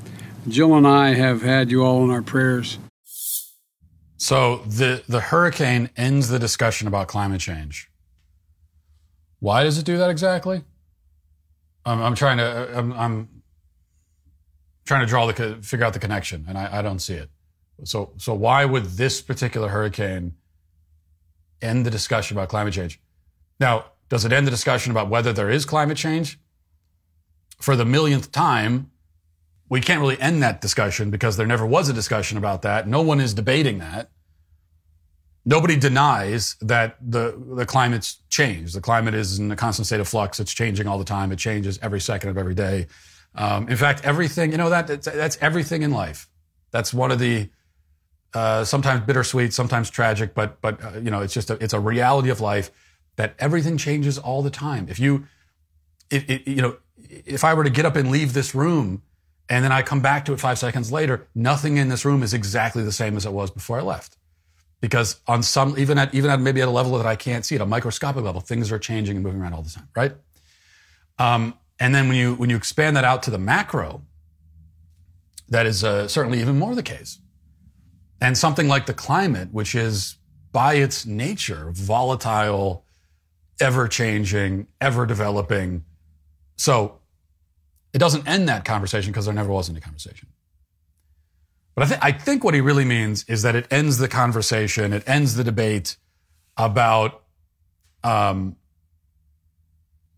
[0.48, 2.80] Jill and I have had you all in our prayers.
[4.18, 7.90] So the, the hurricane ends the discussion about climate change.
[9.40, 10.64] Why does it do that exactly?
[11.86, 13.30] I'm, I'm trying to, I'm, I'm
[14.86, 17.30] trying to draw the figure out the connection, and I, I don't see it.
[17.84, 20.34] So so why would this particular hurricane
[21.62, 23.00] end the discussion about climate change?
[23.60, 26.40] Now, does it end the discussion about whether there is climate change?
[27.60, 28.92] For the millionth time,
[29.70, 32.88] we can't really end that discussion because there never was a discussion about that.
[32.88, 34.10] No one is debating that.
[35.46, 38.76] Nobody denies that the, the climate's changed.
[38.76, 40.40] The climate is in a constant state of flux.
[40.40, 41.32] It's changing all the time.
[41.32, 42.88] It changes every second of every day.
[43.36, 46.28] Um, in fact, everything, you know, that that's, that's, everything in life.
[46.72, 47.50] That's one of the,
[48.34, 51.80] uh, sometimes bittersweet, sometimes tragic, but, but, uh, you know, it's just a, it's a
[51.80, 52.72] reality of life
[53.16, 54.88] that everything changes all the time.
[54.90, 55.26] If you,
[56.12, 56.78] it, you know,
[57.10, 59.02] if I were to get up and leave this room
[59.50, 62.34] and then I come back to it five seconds later, nothing in this room is
[62.34, 64.18] exactly the same as it was before I left.
[64.80, 67.56] Because on some, even at, even at maybe at a level that I can't see,
[67.56, 70.14] at a microscopic level, things are changing and moving around all the time, right?
[71.18, 74.04] Um, and then when you when you expand that out to the macro,
[75.50, 77.20] that is uh, certainly even more the case.
[78.22, 80.18] And something like the climate, which is
[80.52, 82.86] by its nature volatile,
[83.60, 85.86] ever changing, ever developing.
[86.58, 86.99] So
[87.94, 90.30] it doesn't end that conversation because there never was any conversation.
[91.76, 94.94] But I, th- I think what he really means is that it ends the conversation,
[94.94, 95.98] it ends the debate
[96.58, 97.24] about
[98.04, 98.58] um,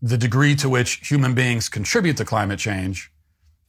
[0.00, 3.12] the degree to which human beings contribute to climate change.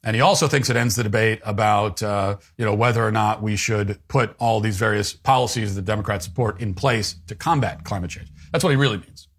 [0.04, 3.42] And he also thinks it ends the debate about, uh, you know, whether or not
[3.42, 8.10] we should put all these various policies that Democrats support in place to combat climate
[8.10, 8.30] change.
[8.52, 9.30] That's what he really means.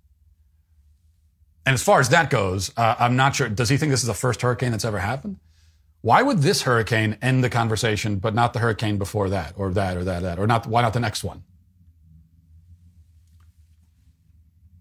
[1.67, 3.49] And as far as that goes, uh, I'm not sure.
[3.49, 5.39] Does he think this is the first hurricane that's ever happened?
[6.03, 9.97] Why would this hurricane end the conversation, but not the hurricane before that, or that,
[9.97, 10.67] or that, that, or not?
[10.67, 11.43] Why not the next one?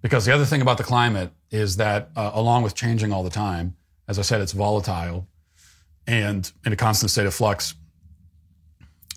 [0.02, 3.30] Because the other thing about the climate is that, uh, along with changing all the
[3.30, 3.78] time,
[4.10, 5.28] as I said, it's volatile
[6.06, 7.76] and in a constant state of flux,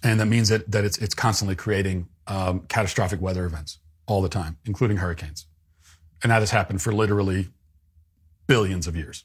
[0.05, 4.29] and that means that that it's it's constantly creating um, catastrophic weather events all the
[4.29, 5.47] time, including hurricanes,
[6.23, 7.49] and that has happened for literally
[8.47, 9.25] billions of years.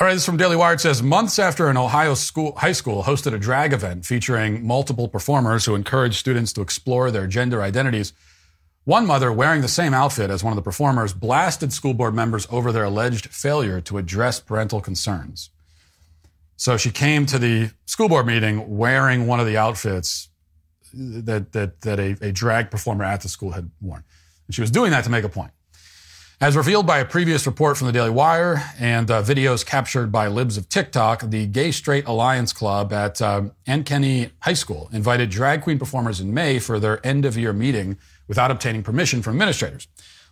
[0.00, 0.72] All right, this from Daily Wire.
[0.72, 5.08] It says months after an Ohio school, high school hosted a drag event featuring multiple
[5.08, 8.14] performers who encouraged students to explore their gender identities,
[8.84, 12.48] one mother wearing the same outfit as one of the performers blasted school board members
[12.50, 15.50] over their alleged failure to address parental concerns.
[16.56, 20.30] So she came to the school board meeting wearing one of the outfits
[20.94, 24.02] that that that a, a drag performer at the school had worn,
[24.46, 25.52] and she was doing that to make a point.
[26.42, 30.26] As revealed by a previous report from the Daily Wire and uh, videos captured by
[30.26, 35.78] libs of TikTok, the Gay Straight Alliance Club at Ankeny High School invited drag queen
[35.78, 39.86] performers in May for their end of year meeting without obtaining permission from administrators.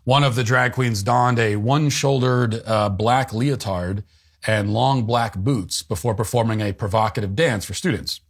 [0.04, 4.02] One of the drag queens donned a one shouldered uh, black leotard
[4.46, 8.22] and long black boots before performing a provocative dance for students.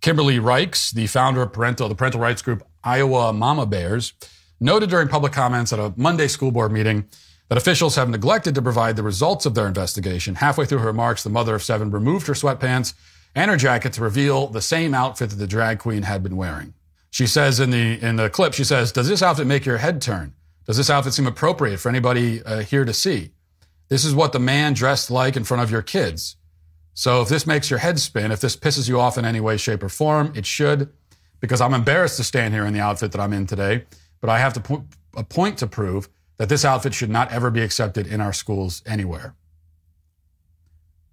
[0.00, 4.14] Kimberly Reicks, the founder of parental, the parental rights group Iowa Mama Bears,
[4.58, 7.06] noted during public comments at a Monday school board meeting
[7.48, 10.36] that officials have neglected to provide the results of their investigation.
[10.36, 12.94] Halfway through her remarks, the mother of seven removed her sweatpants
[13.34, 16.74] and her jacket to reveal the same outfit that the drag queen had been wearing.
[17.10, 20.02] She says in the in the clip, she says, "Does this outfit make your head
[20.02, 20.34] turn?
[20.66, 23.30] Does this outfit seem appropriate for anybody uh, here to see?
[23.88, 26.36] This is what the man dressed like in front of your kids.
[26.92, 29.56] So if this makes your head spin, if this pisses you off in any way,
[29.56, 30.92] shape, or form, it should,
[31.40, 33.84] because I'm embarrassed to stand here in the outfit that I'm in today,
[34.20, 37.50] but I have to po- a point to prove." That this outfit should not ever
[37.50, 39.34] be accepted in our schools anywhere.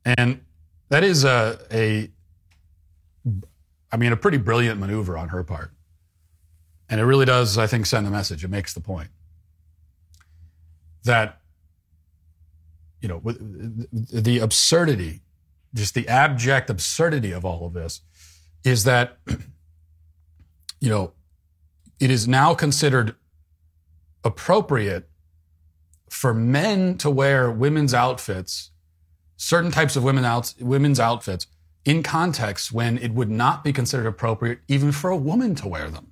[0.05, 0.41] And
[0.89, 2.09] that is a, a
[3.91, 5.71] I mean, a pretty brilliant maneuver on her part.
[6.89, 8.43] And it really does, I think, send the message.
[8.43, 9.09] It makes the point
[11.03, 11.39] that,
[13.01, 13.21] you know,
[13.91, 15.21] the absurdity,
[15.73, 18.01] just the abject absurdity of all of this
[18.63, 19.17] is that,
[20.79, 21.13] you know,
[21.99, 23.15] it is now considered
[24.23, 25.07] appropriate
[26.13, 28.69] for men to wear women's outfits,
[29.35, 31.47] certain types of women out, women's outfits,
[31.85, 35.89] in context when it would not be considered appropriate even for a woman to wear
[35.89, 36.11] them.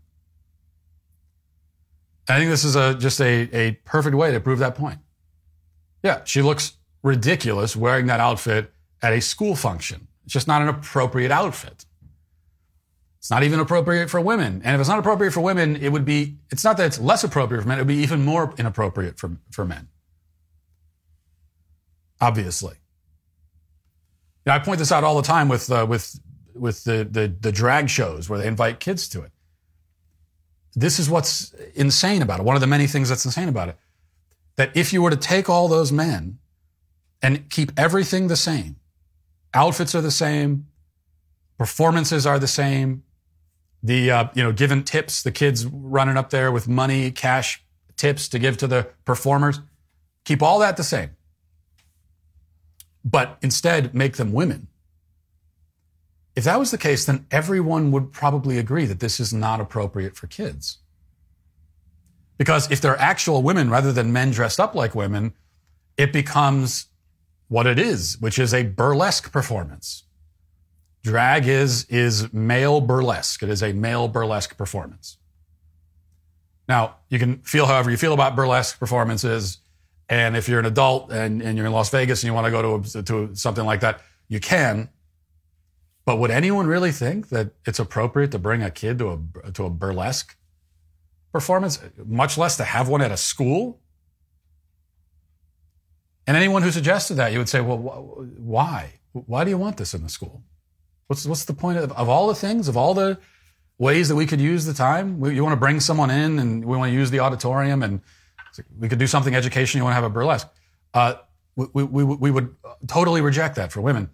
[2.27, 4.99] I think this is a, just a, a perfect way to prove that point.
[6.03, 10.07] Yeah, she looks ridiculous wearing that outfit at a school function.
[10.25, 11.85] It's just not an appropriate outfit.
[13.21, 14.63] It's not even appropriate for women.
[14.65, 17.23] And if it's not appropriate for women, it would be, it's not that it's less
[17.23, 19.89] appropriate for men, it would be even more inappropriate for, for men.
[22.19, 22.77] Obviously.
[24.47, 26.19] I point this out all the time with, uh, with,
[26.55, 29.31] with the, the, the drag shows where they invite kids to it.
[30.73, 32.43] This is what's insane about it.
[32.43, 33.77] One of the many things that's insane about it.
[34.55, 36.39] That if you were to take all those men
[37.21, 38.77] and keep everything the same,
[39.53, 40.65] outfits are the same,
[41.59, 43.03] performances are the same,
[43.83, 47.63] the uh, you know giving tips the kids running up there with money cash
[47.97, 49.59] tips to give to the performers.
[50.25, 51.11] Keep all that the same.
[53.03, 54.67] But instead make them women.
[56.35, 60.15] If that was the case then everyone would probably agree that this is not appropriate
[60.15, 60.77] for kids.
[62.37, 65.33] Because if they're actual women rather than men dressed up like women
[65.97, 66.87] it becomes
[67.49, 70.03] what it is which is a burlesque performance
[71.03, 73.41] Drag is, is male burlesque.
[73.41, 75.17] It is a male burlesque performance.
[76.67, 79.57] Now, you can feel however you feel about burlesque performances.
[80.09, 82.51] And if you're an adult and, and you're in Las Vegas and you want to
[82.51, 84.89] go to, a, to something like that, you can.
[86.05, 89.65] But would anyone really think that it's appropriate to bring a kid to a, to
[89.65, 90.35] a burlesque
[91.31, 93.79] performance, much less to have one at a school?
[96.27, 98.99] And anyone who suggested that, you would say, well, wh- why?
[99.13, 100.43] Why do you want this in the school?
[101.11, 103.17] What's what's the point of, of all the things, of all the
[103.77, 105.19] ways that we could use the time?
[105.19, 107.99] We, you want to bring someone in, and we want to use the auditorium, and
[108.79, 109.79] we could do something education.
[109.79, 110.47] You want to have a burlesque.
[110.93, 111.15] Uh,
[111.57, 112.55] we, we, we would
[112.87, 114.09] totally reject that for women,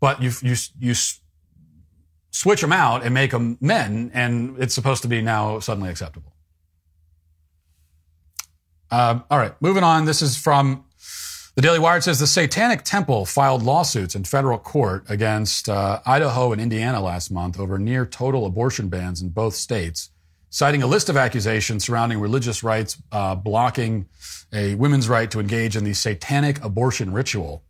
[0.00, 0.94] but you you you
[2.30, 6.34] switch them out and make them men, and it's supposed to be now suddenly acceptable.
[8.90, 10.04] Uh, all right, moving on.
[10.04, 10.84] This is from
[11.54, 16.50] The Daily Wire says the Satanic Temple filed lawsuits in federal court against uh, Idaho
[16.50, 20.10] and Indiana last month over near total abortion bans in both states,
[20.50, 24.06] citing a list of accusations surrounding religious rights uh, blocking
[24.52, 27.62] a women's right to engage in the satanic abortion ritual.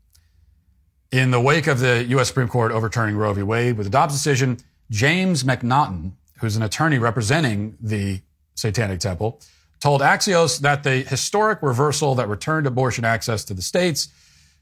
[1.12, 2.28] In the wake of the U.S.
[2.28, 3.43] Supreme Court overturning Roe v.
[3.43, 4.57] Wade with a Dobbs decision,
[4.91, 8.22] James McNaughton, who's an attorney representing the
[8.55, 9.43] Satanic Temple,
[9.85, 14.09] told Axios that the historic reversal that returned abortion access to the states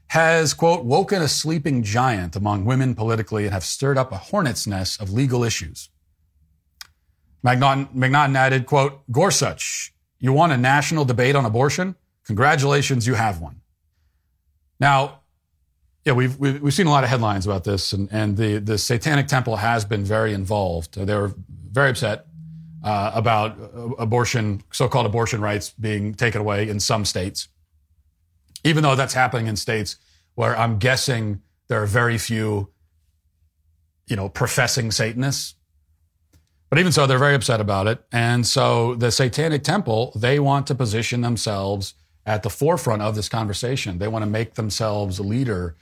[0.07, 4.67] has, quote, woken a sleeping giant among women politically and have stirred up a hornet's
[4.67, 5.87] nest of legal issues.
[7.41, 11.95] McNaughton, added, quote, Gorsuch, you want a national debate on abortion?
[12.25, 13.61] Congratulations, you have one.
[14.77, 15.21] Now,
[16.03, 18.77] yeah, we've, we've, we've seen a lot of headlines about this, and, and the, the
[18.77, 20.95] Satanic Temple has been very involved.
[20.95, 21.33] They were
[21.71, 22.25] very upset
[22.83, 23.57] uh, about
[23.97, 27.47] abortion, so-called abortion rights being taken away in some states,
[28.63, 29.97] even though that's happening in states
[30.35, 32.69] where I'm guessing there are very few,
[34.07, 35.55] you know, professing Satanists.
[36.69, 38.03] But even so, they're very upset about it.
[38.11, 41.93] And so the Satanic Temple, they want to position themselves
[42.25, 43.99] at the forefront of this conversation.
[43.99, 45.75] They want to make themselves leader,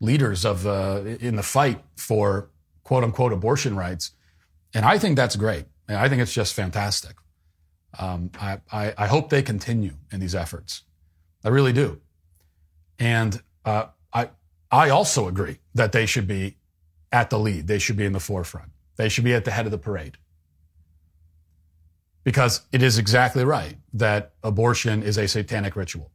[0.00, 2.48] leaders of uh, in the fight for
[2.84, 4.12] quote unquote abortion rights.
[4.72, 5.66] And I think that's great.
[5.96, 7.16] I think it's just fantastic.
[7.98, 10.84] Um, I, I, I, hope they continue in these efforts.
[11.44, 12.00] I really do.
[13.00, 14.30] And uh, I,
[14.70, 16.56] I also agree that they should be
[17.10, 17.66] at the lead.
[17.66, 18.70] They should be in the forefront.
[18.96, 20.18] They should be at the head of the parade.
[22.22, 26.12] Because it is exactly right that abortion is a satanic ritual.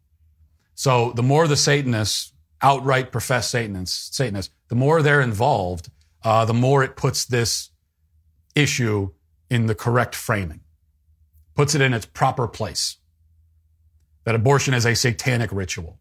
[0.75, 5.89] So the more the Satanists outright profess Satanists, Satanists the more they're involved,
[6.23, 7.71] uh, the more it puts this
[8.55, 9.11] issue
[9.49, 10.61] in the correct framing,
[11.55, 12.97] puts it in its proper place.
[14.23, 15.99] That abortion is a satanic ritual.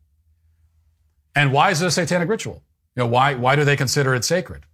[1.34, 2.62] And why is it a satanic ritual?
[2.96, 4.66] You know, why, why do they consider it sacred?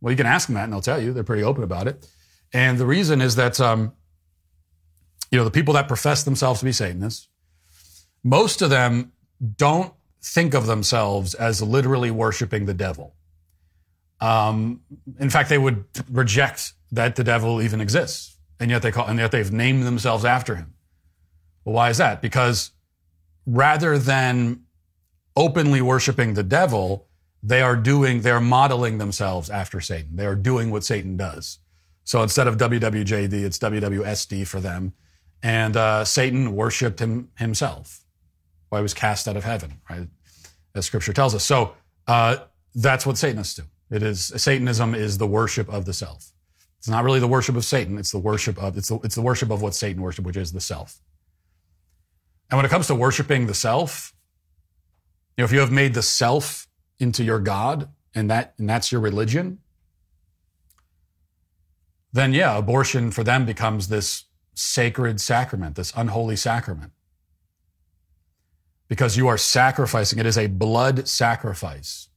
[0.00, 1.12] Well, you can ask them that and they'll tell you.
[1.12, 2.06] They're pretty open about it.
[2.52, 3.92] And the reason is that, um,
[5.30, 7.28] you know, the people that profess themselves to be Satanists,
[8.22, 9.12] most of them
[9.56, 13.14] don't think of themselves as literally worshiping the devil.
[14.20, 14.80] Um,
[15.18, 19.18] in fact, they would reject that the devil even exists, and yet they call, and
[19.18, 20.74] yet they've named themselves after him.
[21.64, 22.22] Well, why is that?
[22.22, 22.70] Because
[23.46, 24.62] rather than
[25.36, 27.08] openly worshiping the devil,
[27.42, 30.16] they are doing, they are modeling themselves after Satan.
[30.16, 31.58] They are doing what Satan does.
[32.04, 34.92] So instead of WWJD, it's WWSD for them.
[35.42, 38.04] And uh, Satan worshipped him himself.
[38.68, 40.08] Why he was cast out of heaven, right?
[40.74, 41.44] As Scripture tells us.
[41.44, 41.74] So
[42.06, 42.36] uh,
[42.74, 43.62] that's what Satanists do.
[43.90, 46.33] It is Satanism is the worship of the self.
[46.84, 47.96] It's not really the worship of Satan.
[47.96, 50.52] It's the worship of it's the, it's the worship of what Satan worshipped, which is
[50.52, 51.00] the self.
[52.50, 54.12] And when it comes to worshiping the self,
[55.34, 56.68] you know, if you have made the self
[56.98, 59.60] into your God and that and that's your religion,
[62.12, 66.92] then yeah, abortion for them becomes this sacred sacrament, this unholy sacrament.
[68.88, 72.10] Because you are sacrificing, it is a blood sacrifice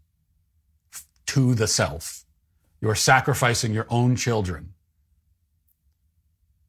[1.28, 2.26] to the self.
[2.82, 4.74] You are sacrificing your own children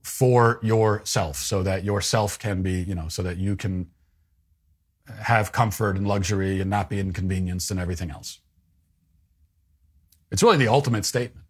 [0.02, 3.90] for yourself so that yourself can be, you know, so that you can
[5.06, 8.40] have comfort and luxury and not be inconvenienced and everything else.
[10.30, 11.46] It's really the ultimate statement.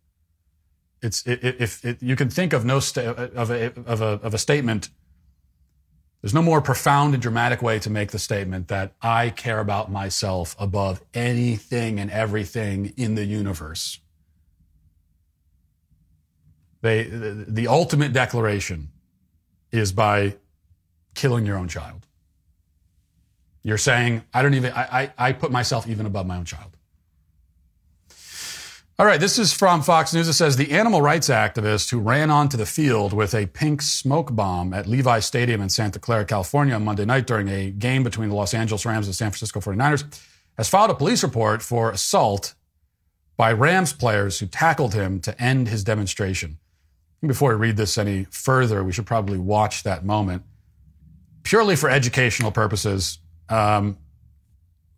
[1.02, 4.38] It's if it, you can think of no sta- of a, of a of a
[4.38, 4.90] statement
[6.20, 9.90] there's no more profound and dramatic way to make the statement that I care about
[9.90, 14.00] myself above anything and everything in the universe.
[16.80, 18.88] They, the, the ultimate declaration
[19.72, 20.36] is by
[21.14, 22.06] killing your own child.
[23.62, 26.76] You're saying, I don't even, I, I, I put myself even above my own child.
[29.00, 30.26] All right, this is from Fox News.
[30.26, 34.34] It says the animal rights activist who ran onto the field with a pink smoke
[34.34, 38.28] bomb at Levi Stadium in Santa Clara, California on Monday night during a game between
[38.28, 40.20] the Los Angeles Rams and San Francisco 49ers
[40.56, 42.54] has filed a police report for assault
[43.36, 46.58] by Rams players who tackled him to end his demonstration.
[47.20, 50.42] Before we read this any further, we should probably watch that moment
[51.48, 53.18] purely for educational purposes.
[53.48, 53.96] Um,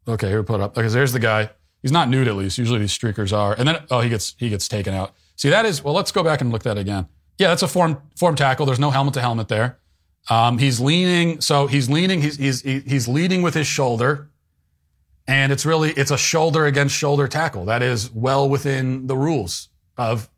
[0.08, 0.76] okay, here we put it up.
[0.76, 1.50] Okay, so there's the guy.
[1.80, 2.58] He's not nude at least.
[2.58, 3.54] Usually these streakers are.
[3.54, 5.14] And then oh, he gets he gets taken out.
[5.36, 5.94] See, that is well.
[5.94, 7.08] Let's go back and look at that again.
[7.38, 8.66] Yeah, that's a form form tackle.
[8.66, 9.78] There's no helmet to helmet there.
[10.28, 11.40] Um, he's leaning.
[11.40, 12.20] So he's leaning.
[12.20, 14.30] He's he's he's leading with his shoulder,
[15.26, 17.64] and it's really it's a shoulder against shoulder tackle.
[17.64, 20.28] That is well within the rules of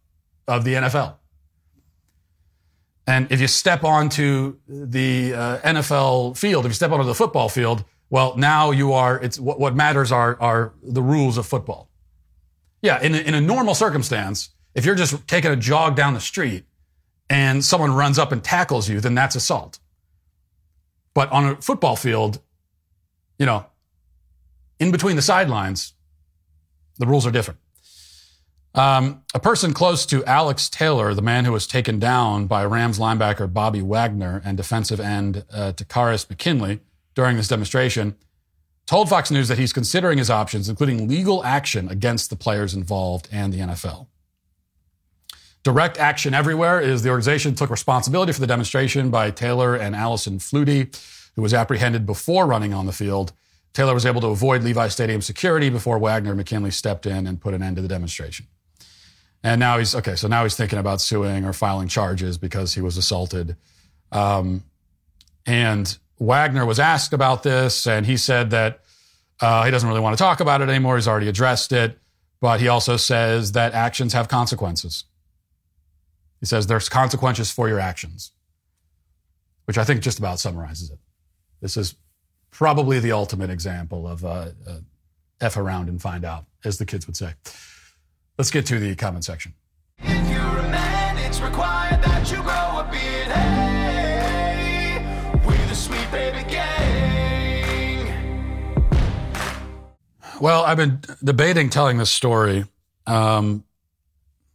[0.46, 1.16] of the NFL.
[3.06, 7.48] And if you step onto the uh, NFL field, if you step onto the football
[7.48, 11.88] field Well, now you are, it's what, what matters are, are the rules of football.
[12.82, 16.20] Yeah, in a, in a normal circumstance, if you're just taking a jog down the
[16.20, 16.64] street
[17.30, 19.78] and someone runs up and tackles you, then that's assault.
[21.14, 22.40] But on a football field,
[23.38, 23.64] you know,
[24.78, 25.94] in between the sidelines,
[26.98, 27.60] the rules are different.
[28.74, 32.98] Um, a person close to Alex Taylor, the man who was taken down by Rams
[32.98, 36.80] linebacker Bobby Wagner and defensive end uh, Takkarist McKinley
[37.14, 38.16] during this demonstration,
[38.86, 43.28] told Fox News that he's considering his options, including legal action against the players involved
[43.30, 44.06] and the NFL.
[45.62, 50.38] Direct Action Everywhere is the organization took responsibility for the demonstration by Taylor and Allison
[50.38, 50.98] Flutie,
[51.36, 53.32] who was apprehended before running on the field.
[53.72, 57.54] Taylor was able to avoid Levi Stadium security before Wagner McKinley stepped in and put
[57.54, 58.46] an end to the demonstration.
[59.44, 60.14] And now he's okay.
[60.14, 63.56] So now he's thinking about suing or filing charges because he was assaulted.
[64.12, 64.62] Um,
[65.46, 68.80] and Wagner was asked about this, and he said that
[69.40, 70.96] uh, he doesn't really want to talk about it anymore.
[70.96, 71.98] He's already addressed it,
[72.40, 75.04] but he also says that actions have consequences.
[76.38, 78.30] He says there's consequences for your actions,
[79.64, 80.98] which I think just about summarizes it.
[81.60, 81.96] This is
[82.50, 84.78] probably the ultimate example of uh, uh,
[85.40, 87.34] F around and find out, as the kids would say.
[88.38, 89.52] Let's get to the comment section.
[89.98, 93.28] If you're a man, it's required that you grow a beard.
[93.28, 95.04] Hey,
[95.46, 96.72] we're the sweet baby gang.
[100.40, 102.64] Well, I've been debating telling this story
[103.06, 103.64] um,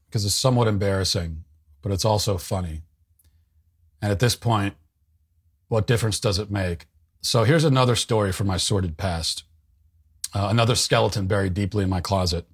[0.07, 1.43] because it's somewhat embarrassing,
[1.84, 2.82] but it's also funny.
[4.01, 4.73] And at this point,
[5.67, 6.88] what difference does it make?
[7.21, 9.43] So here's another story from my sordid past.
[10.34, 12.47] Uh, another skeleton buried deeply in my closet.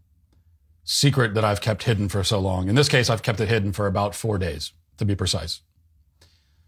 [0.83, 2.67] Secret that I've kept hidden for so long.
[2.67, 5.61] In this case, I've kept it hidden for about four days, to be precise.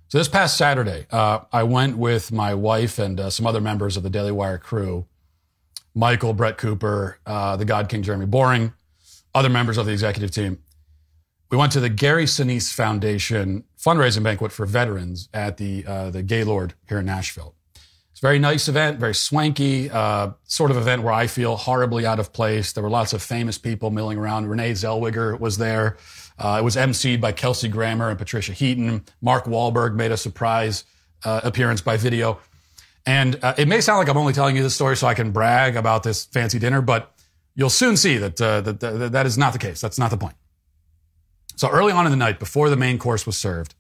[0.08, 3.98] So this past Saturday, uh, I went with my wife and uh, some other members
[3.98, 5.06] of the Daily Wire crew
[5.98, 8.74] Michael, Brett Cooper, uh, the God King Jeremy Boring,
[9.34, 10.60] other members of the executive team.
[11.50, 16.22] We went to the Gary Sinise Foundation fundraising banquet for veterans at the uh, the
[16.22, 17.56] Gaylord here in Nashville.
[18.16, 22.06] It's a very nice event, very swanky, uh, sort of event where I feel horribly
[22.06, 22.72] out of place.
[22.72, 24.48] There were lots of famous people milling around.
[24.48, 25.98] Renee Zellweger was there.
[26.40, 29.04] Uh, it was emceed by Kelsey Grammer and Patricia Heaton.
[29.20, 30.86] Mark Wahlberg made a surprise
[31.26, 32.40] uh, appearance by video.
[33.06, 35.32] And uh, it may sound like I'm only telling you this story so I can
[35.32, 37.12] brag about this fancy dinner, but
[37.54, 39.82] you'll soon see that, uh, that, that that is not the case.
[39.82, 40.36] That's not the point.
[41.58, 43.76] So early on in the night, before the main course was served,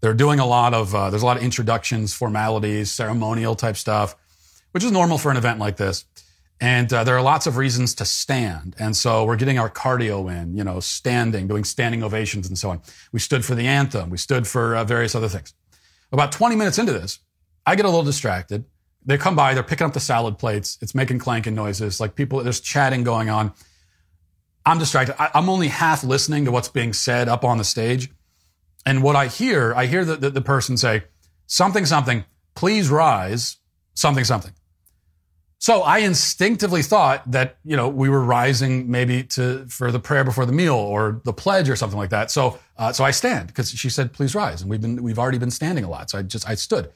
[0.00, 4.14] they're doing a lot of uh, there's a lot of introductions, formalities, ceremonial type stuff,
[4.72, 6.04] which is normal for an event like this.
[6.60, 8.76] And uh, there are lots of reasons to stand.
[8.78, 12.70] And so we're getting our cardio in, you know, standing, doing standing ovations and so
[12.70, 12.80] on.
[13.12, 14.08] We stood for the anthem.
[14.08, 15.52] We stood for uh, various other things.
[16.12, 17.18] About 20 minutes into this,
[17.66, 18.64] I get a little distracted.
[19.04, 20.78] They come by, they're picking up the salad plates.
[20.80, 23.52] It's making clanking noises, like people, there's chatting going on.
[24.64, 25.20] I'm distracted.
[25.20, 28.10] I, I'm only half listening to what's being said up on the stage.
[28.86, 31.02] And what I hear, I hear the, the, the person say,
[31.46, 32.24] something, something,
[32.54, 33.58] please rise,
[33.94, 34.52] something, something.
[35.58, 40.22] So I instinctively thought that, you know, we were rising maybe to, for the prayer
[40.22, 42.30] before the meal or the pledge or something like that.
[42.30, 44.62] So, uh, so I stand because she said, please rise.
[44.62, 46.10] And we've been, we've already been standing a lot.
[46.10, 46.90] So I just, I stood.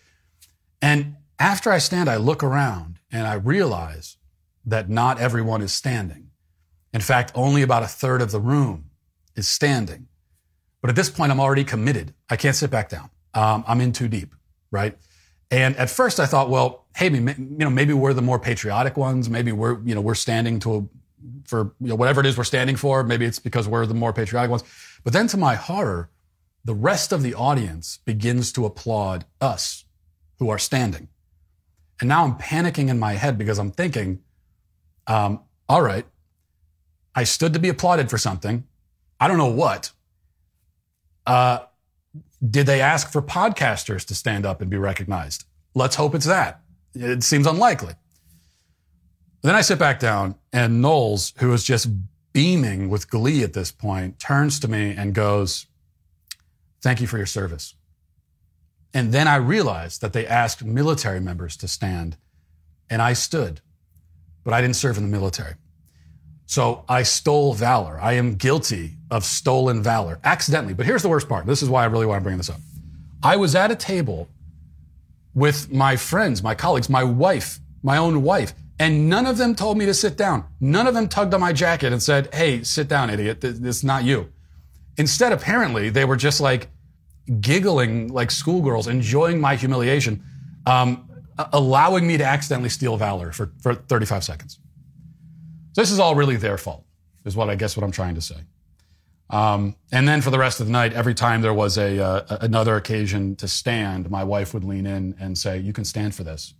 [0.80, 4.18] And after I stand, I look around and I realize
[4.64, 6.30] that not everyone is standing.
[6.92, 8.90] In fact, only about a third of the room
[9.34, 10.06] is standing.
[10.80, 12.14] But at this point, I'm already committed.
[12.28, 13.10] I can't sit back down.
[13.34, 14.34] Um, I'm in too deep,
[14.70, 14.96] right?
[15.50, 19.28] And at first, I thought, well, hey, you know, maybe we're the more patriotic ones.
[19.28, 20.84] Maybe we're, you know, we're standing to a,
[21.44, 23.02] for you know, whatever it is we're standing for.
[23.02, 24.64] Maybe it's because we're the more patriotic ones.
[25.04, 26.08] But then, to my horror,
[26.64, 29.84] the rest of the audience begins to applaud us
[30.38, 31.08] who are standing.
[32.00, 34.20] And now I'm panicking in my head because I'm thinking,
[35.06, 36.06] um, all right,
[37.14, 38.64] I stood to be applauded for something.
[39.18, 39.92] I don't know what.
[41.26, 41.60] Uh,
[42.48, 45.44] did they ask for podcasters to stand up and be recognized?
[45.74, 46.62] Let's hope it's that.
[46.94, 47.94] It seems unlikely.
[49.42, 51.88] Then I sit back down, and Knowles, who is just
[52.32, 55.66] beaming with glee at this point, turns to me and goes,
[56.82, 57.74] Thank you for your service.
[58.94, 62.16] And then I realized that they asked military members to stand,
[62.88, 63.60] and I stood,
[64.44, 65.54] but I didn't serve in the military.
[66.50, 68.00] So I stole valor.
[68.00, 70.74] I am guilty of stolen valor accidentally.
[70.74, 71.46] But here's the worst part.
[71.46, 72.58] This is why I really want to bring this up.
[73.22, 74.28] I was at a table
[75.32, 79.78] with my friends, my colleagues, my wife, my own wife, and none of them told
[79.78, 80.44] me to sit down.
[80.60, 83.40] None of them tugged on my jacket and said, Hey, sit down, idiot.
[83.40, 84.32] This is not you.
[84.96, 86.66] Instead, apparently, they were just like
[87.40, 90.24] giggling like schoolgirls, enjoying my humiliation.
[90.66, 91.08] Um,
[91.52, 94.58] allowing me to accidentally steal valor for, for 35 seconds.
[95.72, 96.84] So this is all really their fault,
[97.24, 98.36] is what I guess what I'm trying to say.
[99.30, 102.38] Um, and then for the rest of the night, every time there was a uh,
[102.40, 106.24] another occasion to stand, my wife would lean in and say, "You can stand for
[106.24, 106.54] this."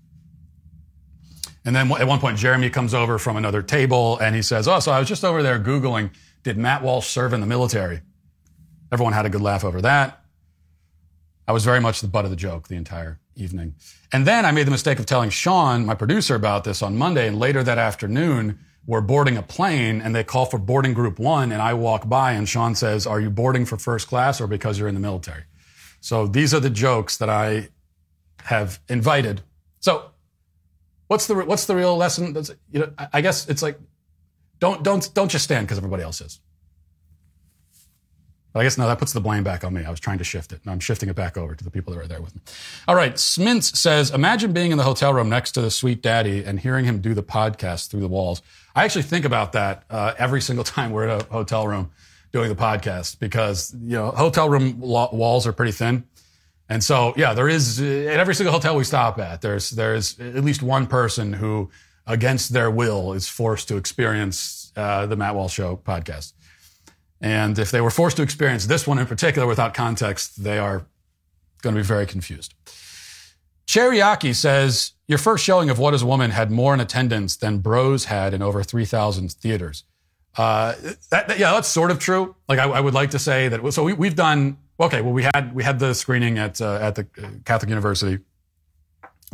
[1.65, 4.79] And then at one point, Jeremy comes over from another table and he says, "Oh,
[4.79, 6.11] so I was just over there googling,
[6.45, 8.03] did Matt Walsh serve in the military?"
[8.93, 10.25] Everyone had a good laugh over that.
[11.47, 13.75] I was very much the butt of the joke the entire evening.
[14.13, 17.27] And then I made the mistake of telling Sean, my producer, about this on Monday.
[17.27, 21.53] And later that afternoon, we're boarding a plane and they call for boarding group one.
[21.53, 24.79] And I walk by and Sean says, Are you boarding for first class or because
[24.79, 25.45] you're in the military?
[26.01, 27.69] So these are the jokes that I
[28.45, 29.43] have invited.
[29.81, 30.11] So
[31.09, 32.33] what's the, what's the real lesson?
[32.33, 33.79] That's, you know, I guess it's like,
[34.59, 36.41] don't, don't, don't just stand because everybody else is.
[38.55, 39.85] I guess no, that puts the blame back on me.
[39.85, 40.65] I was trying to shift it.
[40.67, 42.41] Now I'm shifting it back over to the people that are there with me.
[42.89, 43.15] All right.
[43.15, 46.85] Smintz says, imagine being in the hotel room next to the sweet daddy and hearing
[46.85, 48.43] him do the podcast through the walls.
[48.75, 51.93] I actually think about that uh, every single time we're in a hotel room
[52.33, 56.05] doing the podcast because, you know, hotel room walls are pretty thin.
[56.69, 60.45] And so, yeah, there is at every single hotel we stop at, there's, there's at
[60.45, 61.71] least one person who
[62.07, 66.33] against their will is forced to experience uh, the Matt Walsh Show podcast.
[67.21, 70.87] And if they were forced to experience this one in particular without context, they are
[71.63, 72.55] going to be very confused.
[73.67, 77.59] Cherryaki says, Your first showing of What is a Woman had more in attendance than
[77.59, 79.85] Bros had in over 3,000 theaters.
[80.37, 80.75] Uh,
[81.11, 82.35] that, that, yeah, that's sort of true.
[82.49, 83.73] Like, I, I would like to say that.
[83.73, 86.95] So we, have done, okay, well, we had, we had the screening at, uh, at
[86.95, 87.05] the
[87.45, 88.23] Catholic University.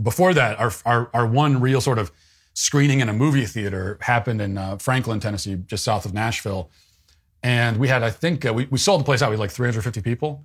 [0.03, 2.11] Before that, our, our, our one real sort of
[2.53, 6.70] screening in a movie theater happened in uh, Franklin, Tennessee, just south of Nashville
[7.47, 9.30] and we had, I think, uh, we, we sold the place out.
[9.30, 10.44] We had like 350 people.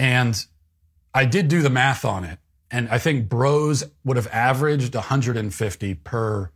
[0.00, 0.34] And
[1.14, 2.40] I did do the math on it.
[2.72, 6.50] And I think Bros would have averaged 150 per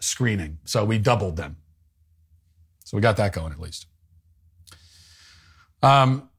[0.00, 0.58] screening.
[0.64, 1.56] So we doubled them.
[2.84, 3.86] So we got that going at least.
[5.82, 6.30] Um,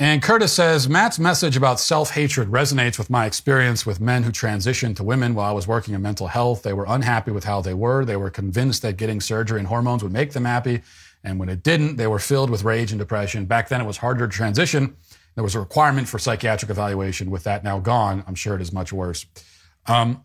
[0.00, 4.32] and Curtis says Matt's message about self hatred resonates with my experience with men who
[4.32, 6.62] transitioned to women while I was working in mental health.
[6.62, 8.06] They were unhappy with how they were.
[8.06, 10.80] They were convinced that getting surgery and hormones would make them happy.
[11.22, 13.44] And when it didn't, they were filled with rage and depression.
[13.44, 14.96] Back then, it was harder to transition.
[15.34, 17.30] There was a requirement for psychiatric evaluation.
[17.30, 19.26] With that now gone, I'm sure it is much worse.
[19.84, 20.24] Um,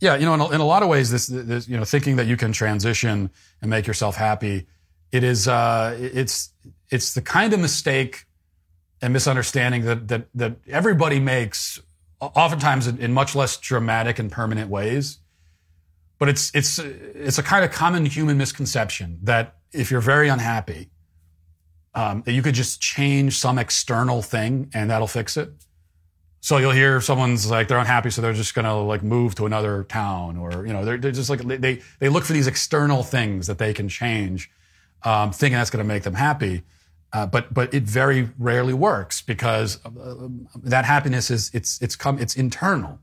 [0.00, 2.14] yeah, you know, in a, in a, lot of ways, this, this, you know, thinking
[2.14, 4.68] that you can transition and make yourself happy,
[5.10, 6.50] it is, uh, it's,
[6.92, 8.24] it's the kind of mistake
[9.02, 11.80] and misunderstanding that that that everybody makes,
[12.20, 15.18] oftentimes in, much less dramatic and permanent ways.
[16.18, 20.90] But it's it's it's a kind of common human misconception that if you're very unhappy,
[21.94, 25.50] um, that you could just change some external thing and that'll fix it.
[26.40, 29.82] So you'll hear someone's like they're unhappy, so they're just gonna like move to another
[29.84, 33.48] town, or you know they're, they're just like they they look for these external things
[33.48, 34.50] that they can change,
[35.02, 36.62] um, thinking that's gonna make them happy.
[37.16, 40.28] Uh, but but it very rarely works because uh,
[40.62, 42.98] that happiness is it's it's come it's internal,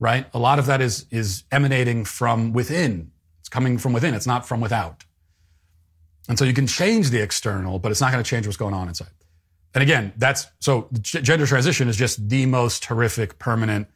[0.00, 0.24] right?
[0.32, 3.10] A lot of that is is emanating from within.
[3.40, 4.14] It's coming from within.
[4.14, 5.04] It's not from without.
[6.26, 8.72] And so you can change the external, but it's not going to change what's going
[8.72, 9.08] on inside.
[9.74, 13.88] And again, that's so gender transition is just the most horrific, permanent,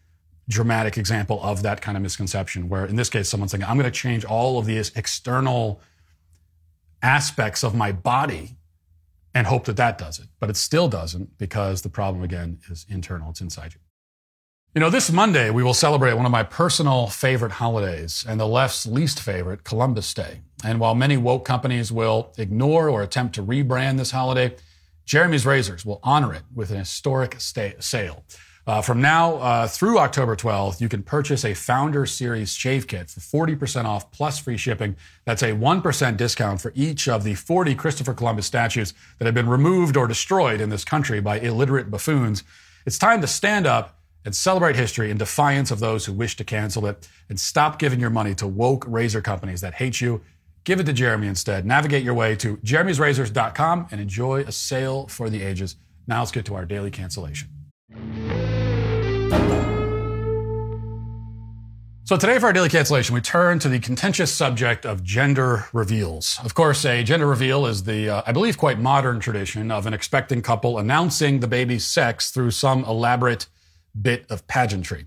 [0.50, 2.68] dramatic example of that kind of misconception.
[2.68, 5.80] Where in this case, someone's saying, "I'm going to change all of these external
[7.00, 8.57] aspects of my body."
[9.34, 10.26] And hope that that does it.
[10.40, 13.80] But it still doesn't because the problem, again, is internal, it's inside you.
[14.74, 18.46] You know, this Monday, we will celebrate one of my personal favorite holidays and the
[18.46, 20.42] left's least favorite, Columbus Day.
[20.62, 24.56] And while many woke companies will ignore or attempt to rebrand this holiday,
[25.04, 28.24] Jeremy's Razors will honor it with an historic sale.
[28.68, 33.08] Uh, from now uh, through October 12th, you can purchase a Founder Series shave kit
[33.08, 34.94] for 40% off plus free shipping.
[35.24, 39.48] That's a 1% discount for each of the 40 Christopher Columbus statues that have been
[39.48, 42.44] removed or destroyed in this country by illiterate buffoons.
[42.84, 46.44] It's time to stand up and celebrate history in defiance of those who wish to
[46.44, 50.20] cancel it and stop giving your money to woke razor companies that hate you.
[50.64, 51.64] Give it to Jeremy instead.
[51.64, 55.76] Navigate your way to jeremy'srazors.com and enjoy a sale for the ages.
[56.06, 57.48] Now let's get to our daily cancellation.
[62.08, 66.40] So today for our daily cancellation, we turn to the contentious subject of gender reveals.
[66.42, 69.92] Of course, a gender reveal is the, uh, I believe, quite modern tradition of an
[69.92, 73.46] expecting couple announcing the baby's sex through some elaborate
[74.00, 75.04] bit of pageantry.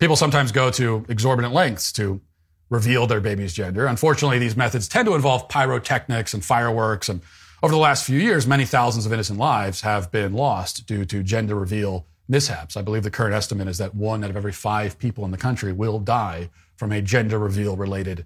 [0.00, 2.20] People sometimes go to exorbitant lengths to
[2.68, 3.86] reveal their baby's gender.
[3.86, 7.08] Unfortunately, these methods tend to involve pyrotechnics and fireworks.
[7.08, 7.20] And
[7.62, 11.22] over the last few years, many thousands of innocent lives have been lost due to
[11.22, 12.76] gender reveal mishaps.
[12.76, 15.36] I believe the current estimate is that one out of every five people in the
[15.36, 18.24] country will die from a gender reveal related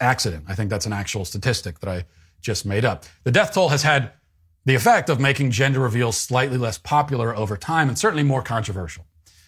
[0.00, 0.44] accident.
[0.48, 2.04] I think that's an actual statistic that I
[2.40, 3.04] just made up.
[3.24, 4.12] The death toll has had
[4.66, 9.06] the effect of making gender reveals slightly less popular over time and certainly more controversial.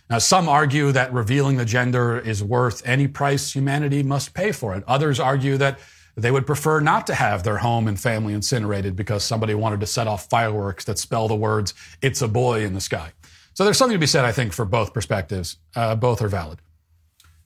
[0.09, 4.74] Now, some argue that revealing the gender is worth any price humanity must pay for
[4.74, 4.84] it.
[4.86, 5.80] Others argue that
[6.16, 9.86] they would prefer not to have their home and family incinerated because somebody wanted to
[9.86, 13.12] set off fireworks that spell the words, it's a boy in the sky.
[13.59, 15.56] So there's something to be said, I think, for both perspectives.
[15.74, 16.61] Uh, both are valid.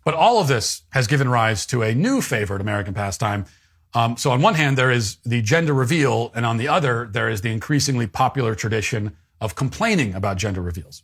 [0.04, 3.46] But all of this has given rise to a new favorite American pastime.
[3.94, 7.30] Um, so on one hand, there is the gender reveal, and on the other, there
[7.30, 11.02] is the increasingly popular tradition of complaining about gender reveals.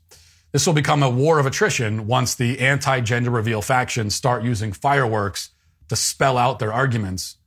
[0.52, 5.52] This will become a war of attrition once the anti-gender reveal factions start using fireworks
[5.88, 7.38] to spell out their arguments.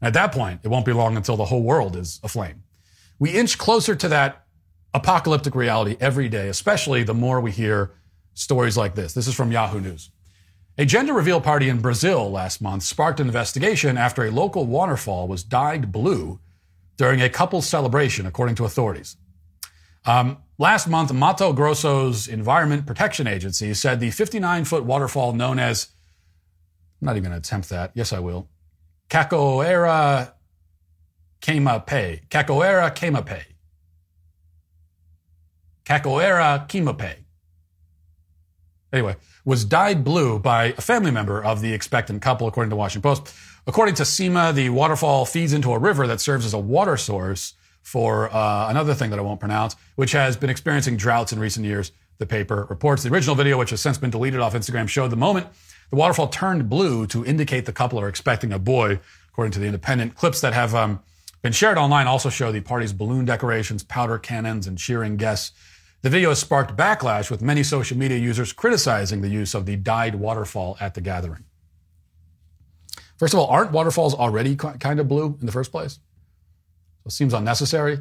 [0.00, 2.62] At that point, it won't be long until the whole world is aflame.
[3.18, 4.44] We inch closer to that
[4.94, 7.92] apocalyptic reality every day, especially the more we hear
[8.34, 9.14] stories like this.
[9.14, 10.10] This is from Yahoo News.
[10.80, 15.26] A gender reveal party in Brazil last month sparked an investigation after a local waterfall
[15.26, 16.38] was dyed blue
[16.96, 19.16] during a couple's celebration, according to authorities.
[20.04, 25.88] Um, last month, Mato Grosso's Environment Protection Agency said the 59 foot waterfall known as,
[27.00, 27.90] I'm not even going to attempt that.
[27.94, 28.48] Yes, I will.
[29.10, 30.32] Cachoeira
[31.40, 32.28] Queimape.
[32.28, 33.42] Cachoeira Queimape.
[35.88, 37.14] Cachoeira Queimape.
[38.92, 43.02] Anyway, was dyed blue by a family member of the expectant couple, according to Washington
[43.02, 43.34] Post.
[43.66, 47.54] According to SEMA, the waterfall feeds into a river that serves as a water source
[47.82, 51.64] for uh, another thing that I won't pronounce, which has been experiencing droughts in recent
[51.64, 51.92] years.
[52.18, 55.16] The paper reports the original video, which has since been deleted off Instagram, showed the
[55.16, 55.46] moment
[55.88, 59.66] the waterfall turned blue to indicate the couple are expecting a boy, according to the
[59.66, 60.16] Independent.
[60.16, 61.00] Clips that have um,
[61.40, 65.52] been shared online also show the party's balloon decorations, powder cannons, and cheering guests.
[66.02, 69.76] The video has sparked backlash with many social media users criticizing the use of the
[69.76, 71.44] dyed waterfall at the gathering.
[73.16, 75.98] First of all, aren't waterfalls already kind of blue in the first place?
[77.04, 77.98] It seems unnecessary.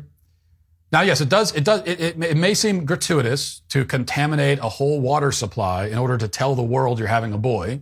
[0.91, 1.55] Now, yes, it does.
[1.55, 1.81] It does.
[1.81, 6.27] It, it, it, may seem gratuitous to contaminate a whole water supply in order to
[6.27, 7.81] tell the world you're having a boy.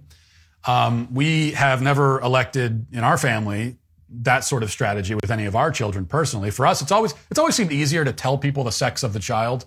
[0.65, 3.77] Um, we have never elected in our family
[4.21, 6.49] that sort of strategy with any of our children personally.
[6.51, 9.19] For us, it's always it's always seemed easier to tell people the sex of the
[9.19, 9.65] child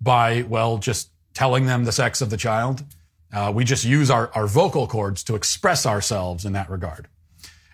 [0.00, 2.84] by well just telling them the sex of the child.
[3.32, 7.08] Uh, we just use our, our vocal cords to express ourselves in that regard,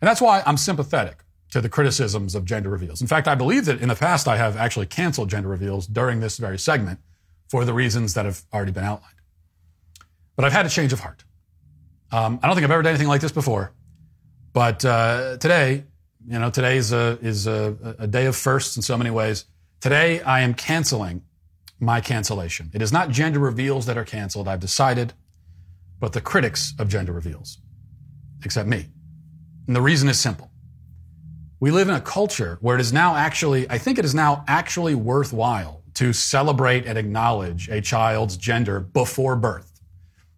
[0.01, 3.03] and that's why I'm sympathetic to the criticisms of gender reveals.
[3.03, 6.21] In fact, I believe that in the past I have actually canceled gender reveals during
[6.21, 6.99] this very segment
[7.49, 9.17] for the reasons that have already been outlined.
[10.35, 11.25] But I've had a change of heart.
[12.11, 13.73] Um, I don't think I've ever done anything like this before.
[14.55, 15.85] But uh, today,
[16.27, 19.45] you know, today is, a, is a, a day of firsts in so many ways.
[19.81, 21.23] Today, I am canceling
[21.83, 22.71] my cancellation.
[22.73, 25.13] It is not gender reveals that are canceled, I've decided,
[25.99, 27.59] but the critics of gender reveals,
[28.45, 28.87] except me.
[29.67, 30.51] And the reason is simple.
[31.59, 34.45] We live in a culture where it is now actually, I think it is now
[34.47, 39.81] actually worthwhile to celebrate and acknowledge a child's gender before birth.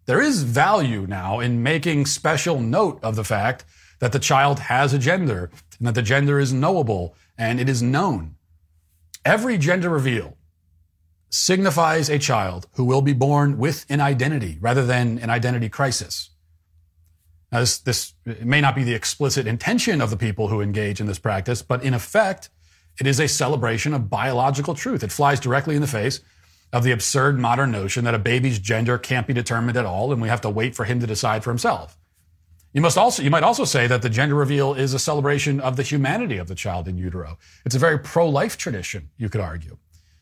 [0.07, 3.65] There is value now in making special note of the fact
[3.99, 7.81] that the child has a gender and that the gender is knowable and it is
[7.81, 8.35] known.
[9.23, 10.37] Every gender reveal
[11.35, 16.29] signifies a child who will be born with an identity rather than an identity crisis.
[17.51, 21.07] Now, this, this may not be the explicit intention of the people who engage in
[21.07, 22.49] this practice, but in effect,
[22.99, 25.03] it is a celebration of biological truth.
[25.03, 26.21] It flies directly in the face
[26.71, 30.21] of the absurd modern notion that a baby's gender can't be determined at all and
[30.21, 31.97] we have to wait for him to decide for himself.
[32.71, 35.75] You must also, you might also say that the gender reveal is a celebration of
[35.75, 37.37] the humanity of the child in utero.
[37.65, 39.77] It's a very pro-life tradition, you could argue.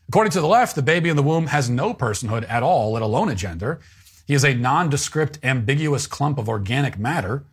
[0.08, 3.02] According to the left, the baby in the womb has no personhood at all, let
[3.02, 3.80] alone a gender.
[4.26, 7.44] He is a nondescript, ambiguous clump of organic matter.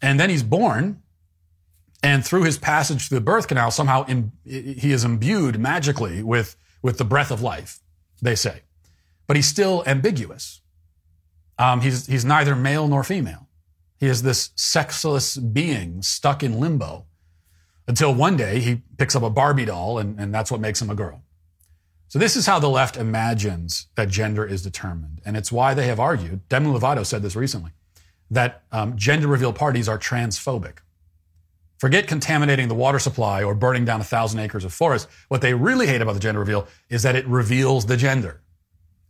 [0.00, 1.02] And then he's born,
[2.02, 6.56] and through his passage through the birth canal, somehow Im- he is imbued magically with,
[6.82, 7.80] with the breath of life,
[8.22, 8.62] they say.
[9.26, 10.60] But he's still ambiguous.
[11.58, 13.48] Um, he's, he's neither male nor female.
[13.98, 17.06] He is this sexless being stuck in limbo
[17.88, 20.90] until one day he picks up a Barbie doll, and, and that's what makes him
[20.90, 21.22] a girl.
[22.08, 25.20] So this is how the left imagines that gender is determined.
[25.26, 27.72] And it's why they have argued, Demi Lovato said this recently,
[28.30, 30.78] that um, gender reveal parties are transphobic.
[31.78, 35.06] Forget contaminating the water supply or burning down a thousand acres of forest.
[35.28, 38.40] What they really hate about the gender reveal is that it reveals the gender.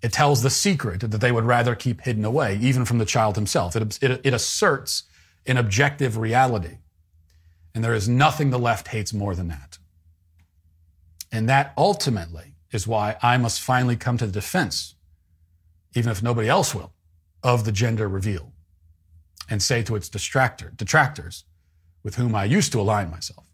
[0.03, 3.37] It tells the secret that they would rather keep hidden away, even from the child
[3.37, 3.75] himself.
[3.75, 5.05] It, it, it asserts
[5.47, 6.79] an objective reality.
[7.75, 9.79] And there is nothing the left hates more than that.
[11.33, 14.95] And that ultimately is why I must finally come to the defense
[15.95, 16.93] even if nobody else will,
[17.43, 18.53] of the gender reveal
[19.51, 21.45] and say to its distractor, detractors
[22.03, 23.47] with whom I used to align myself,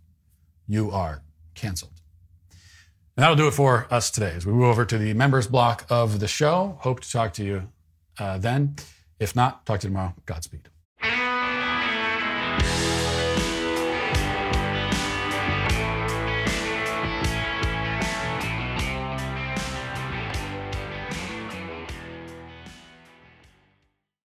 [0.67, 1.23] you are
[1.55, 1.93] canceled.
[3.17, 5.87] And that'll do it for us today as we move over to the members block
[5.89, 6.79] of the show.
[6.81, 7.69] Hope to talk to you
[8.19, 8.77] uh, then.
[9.21, 10.15] If not, talk to you tomorrow.
[10.27, 10.69] Godspeed.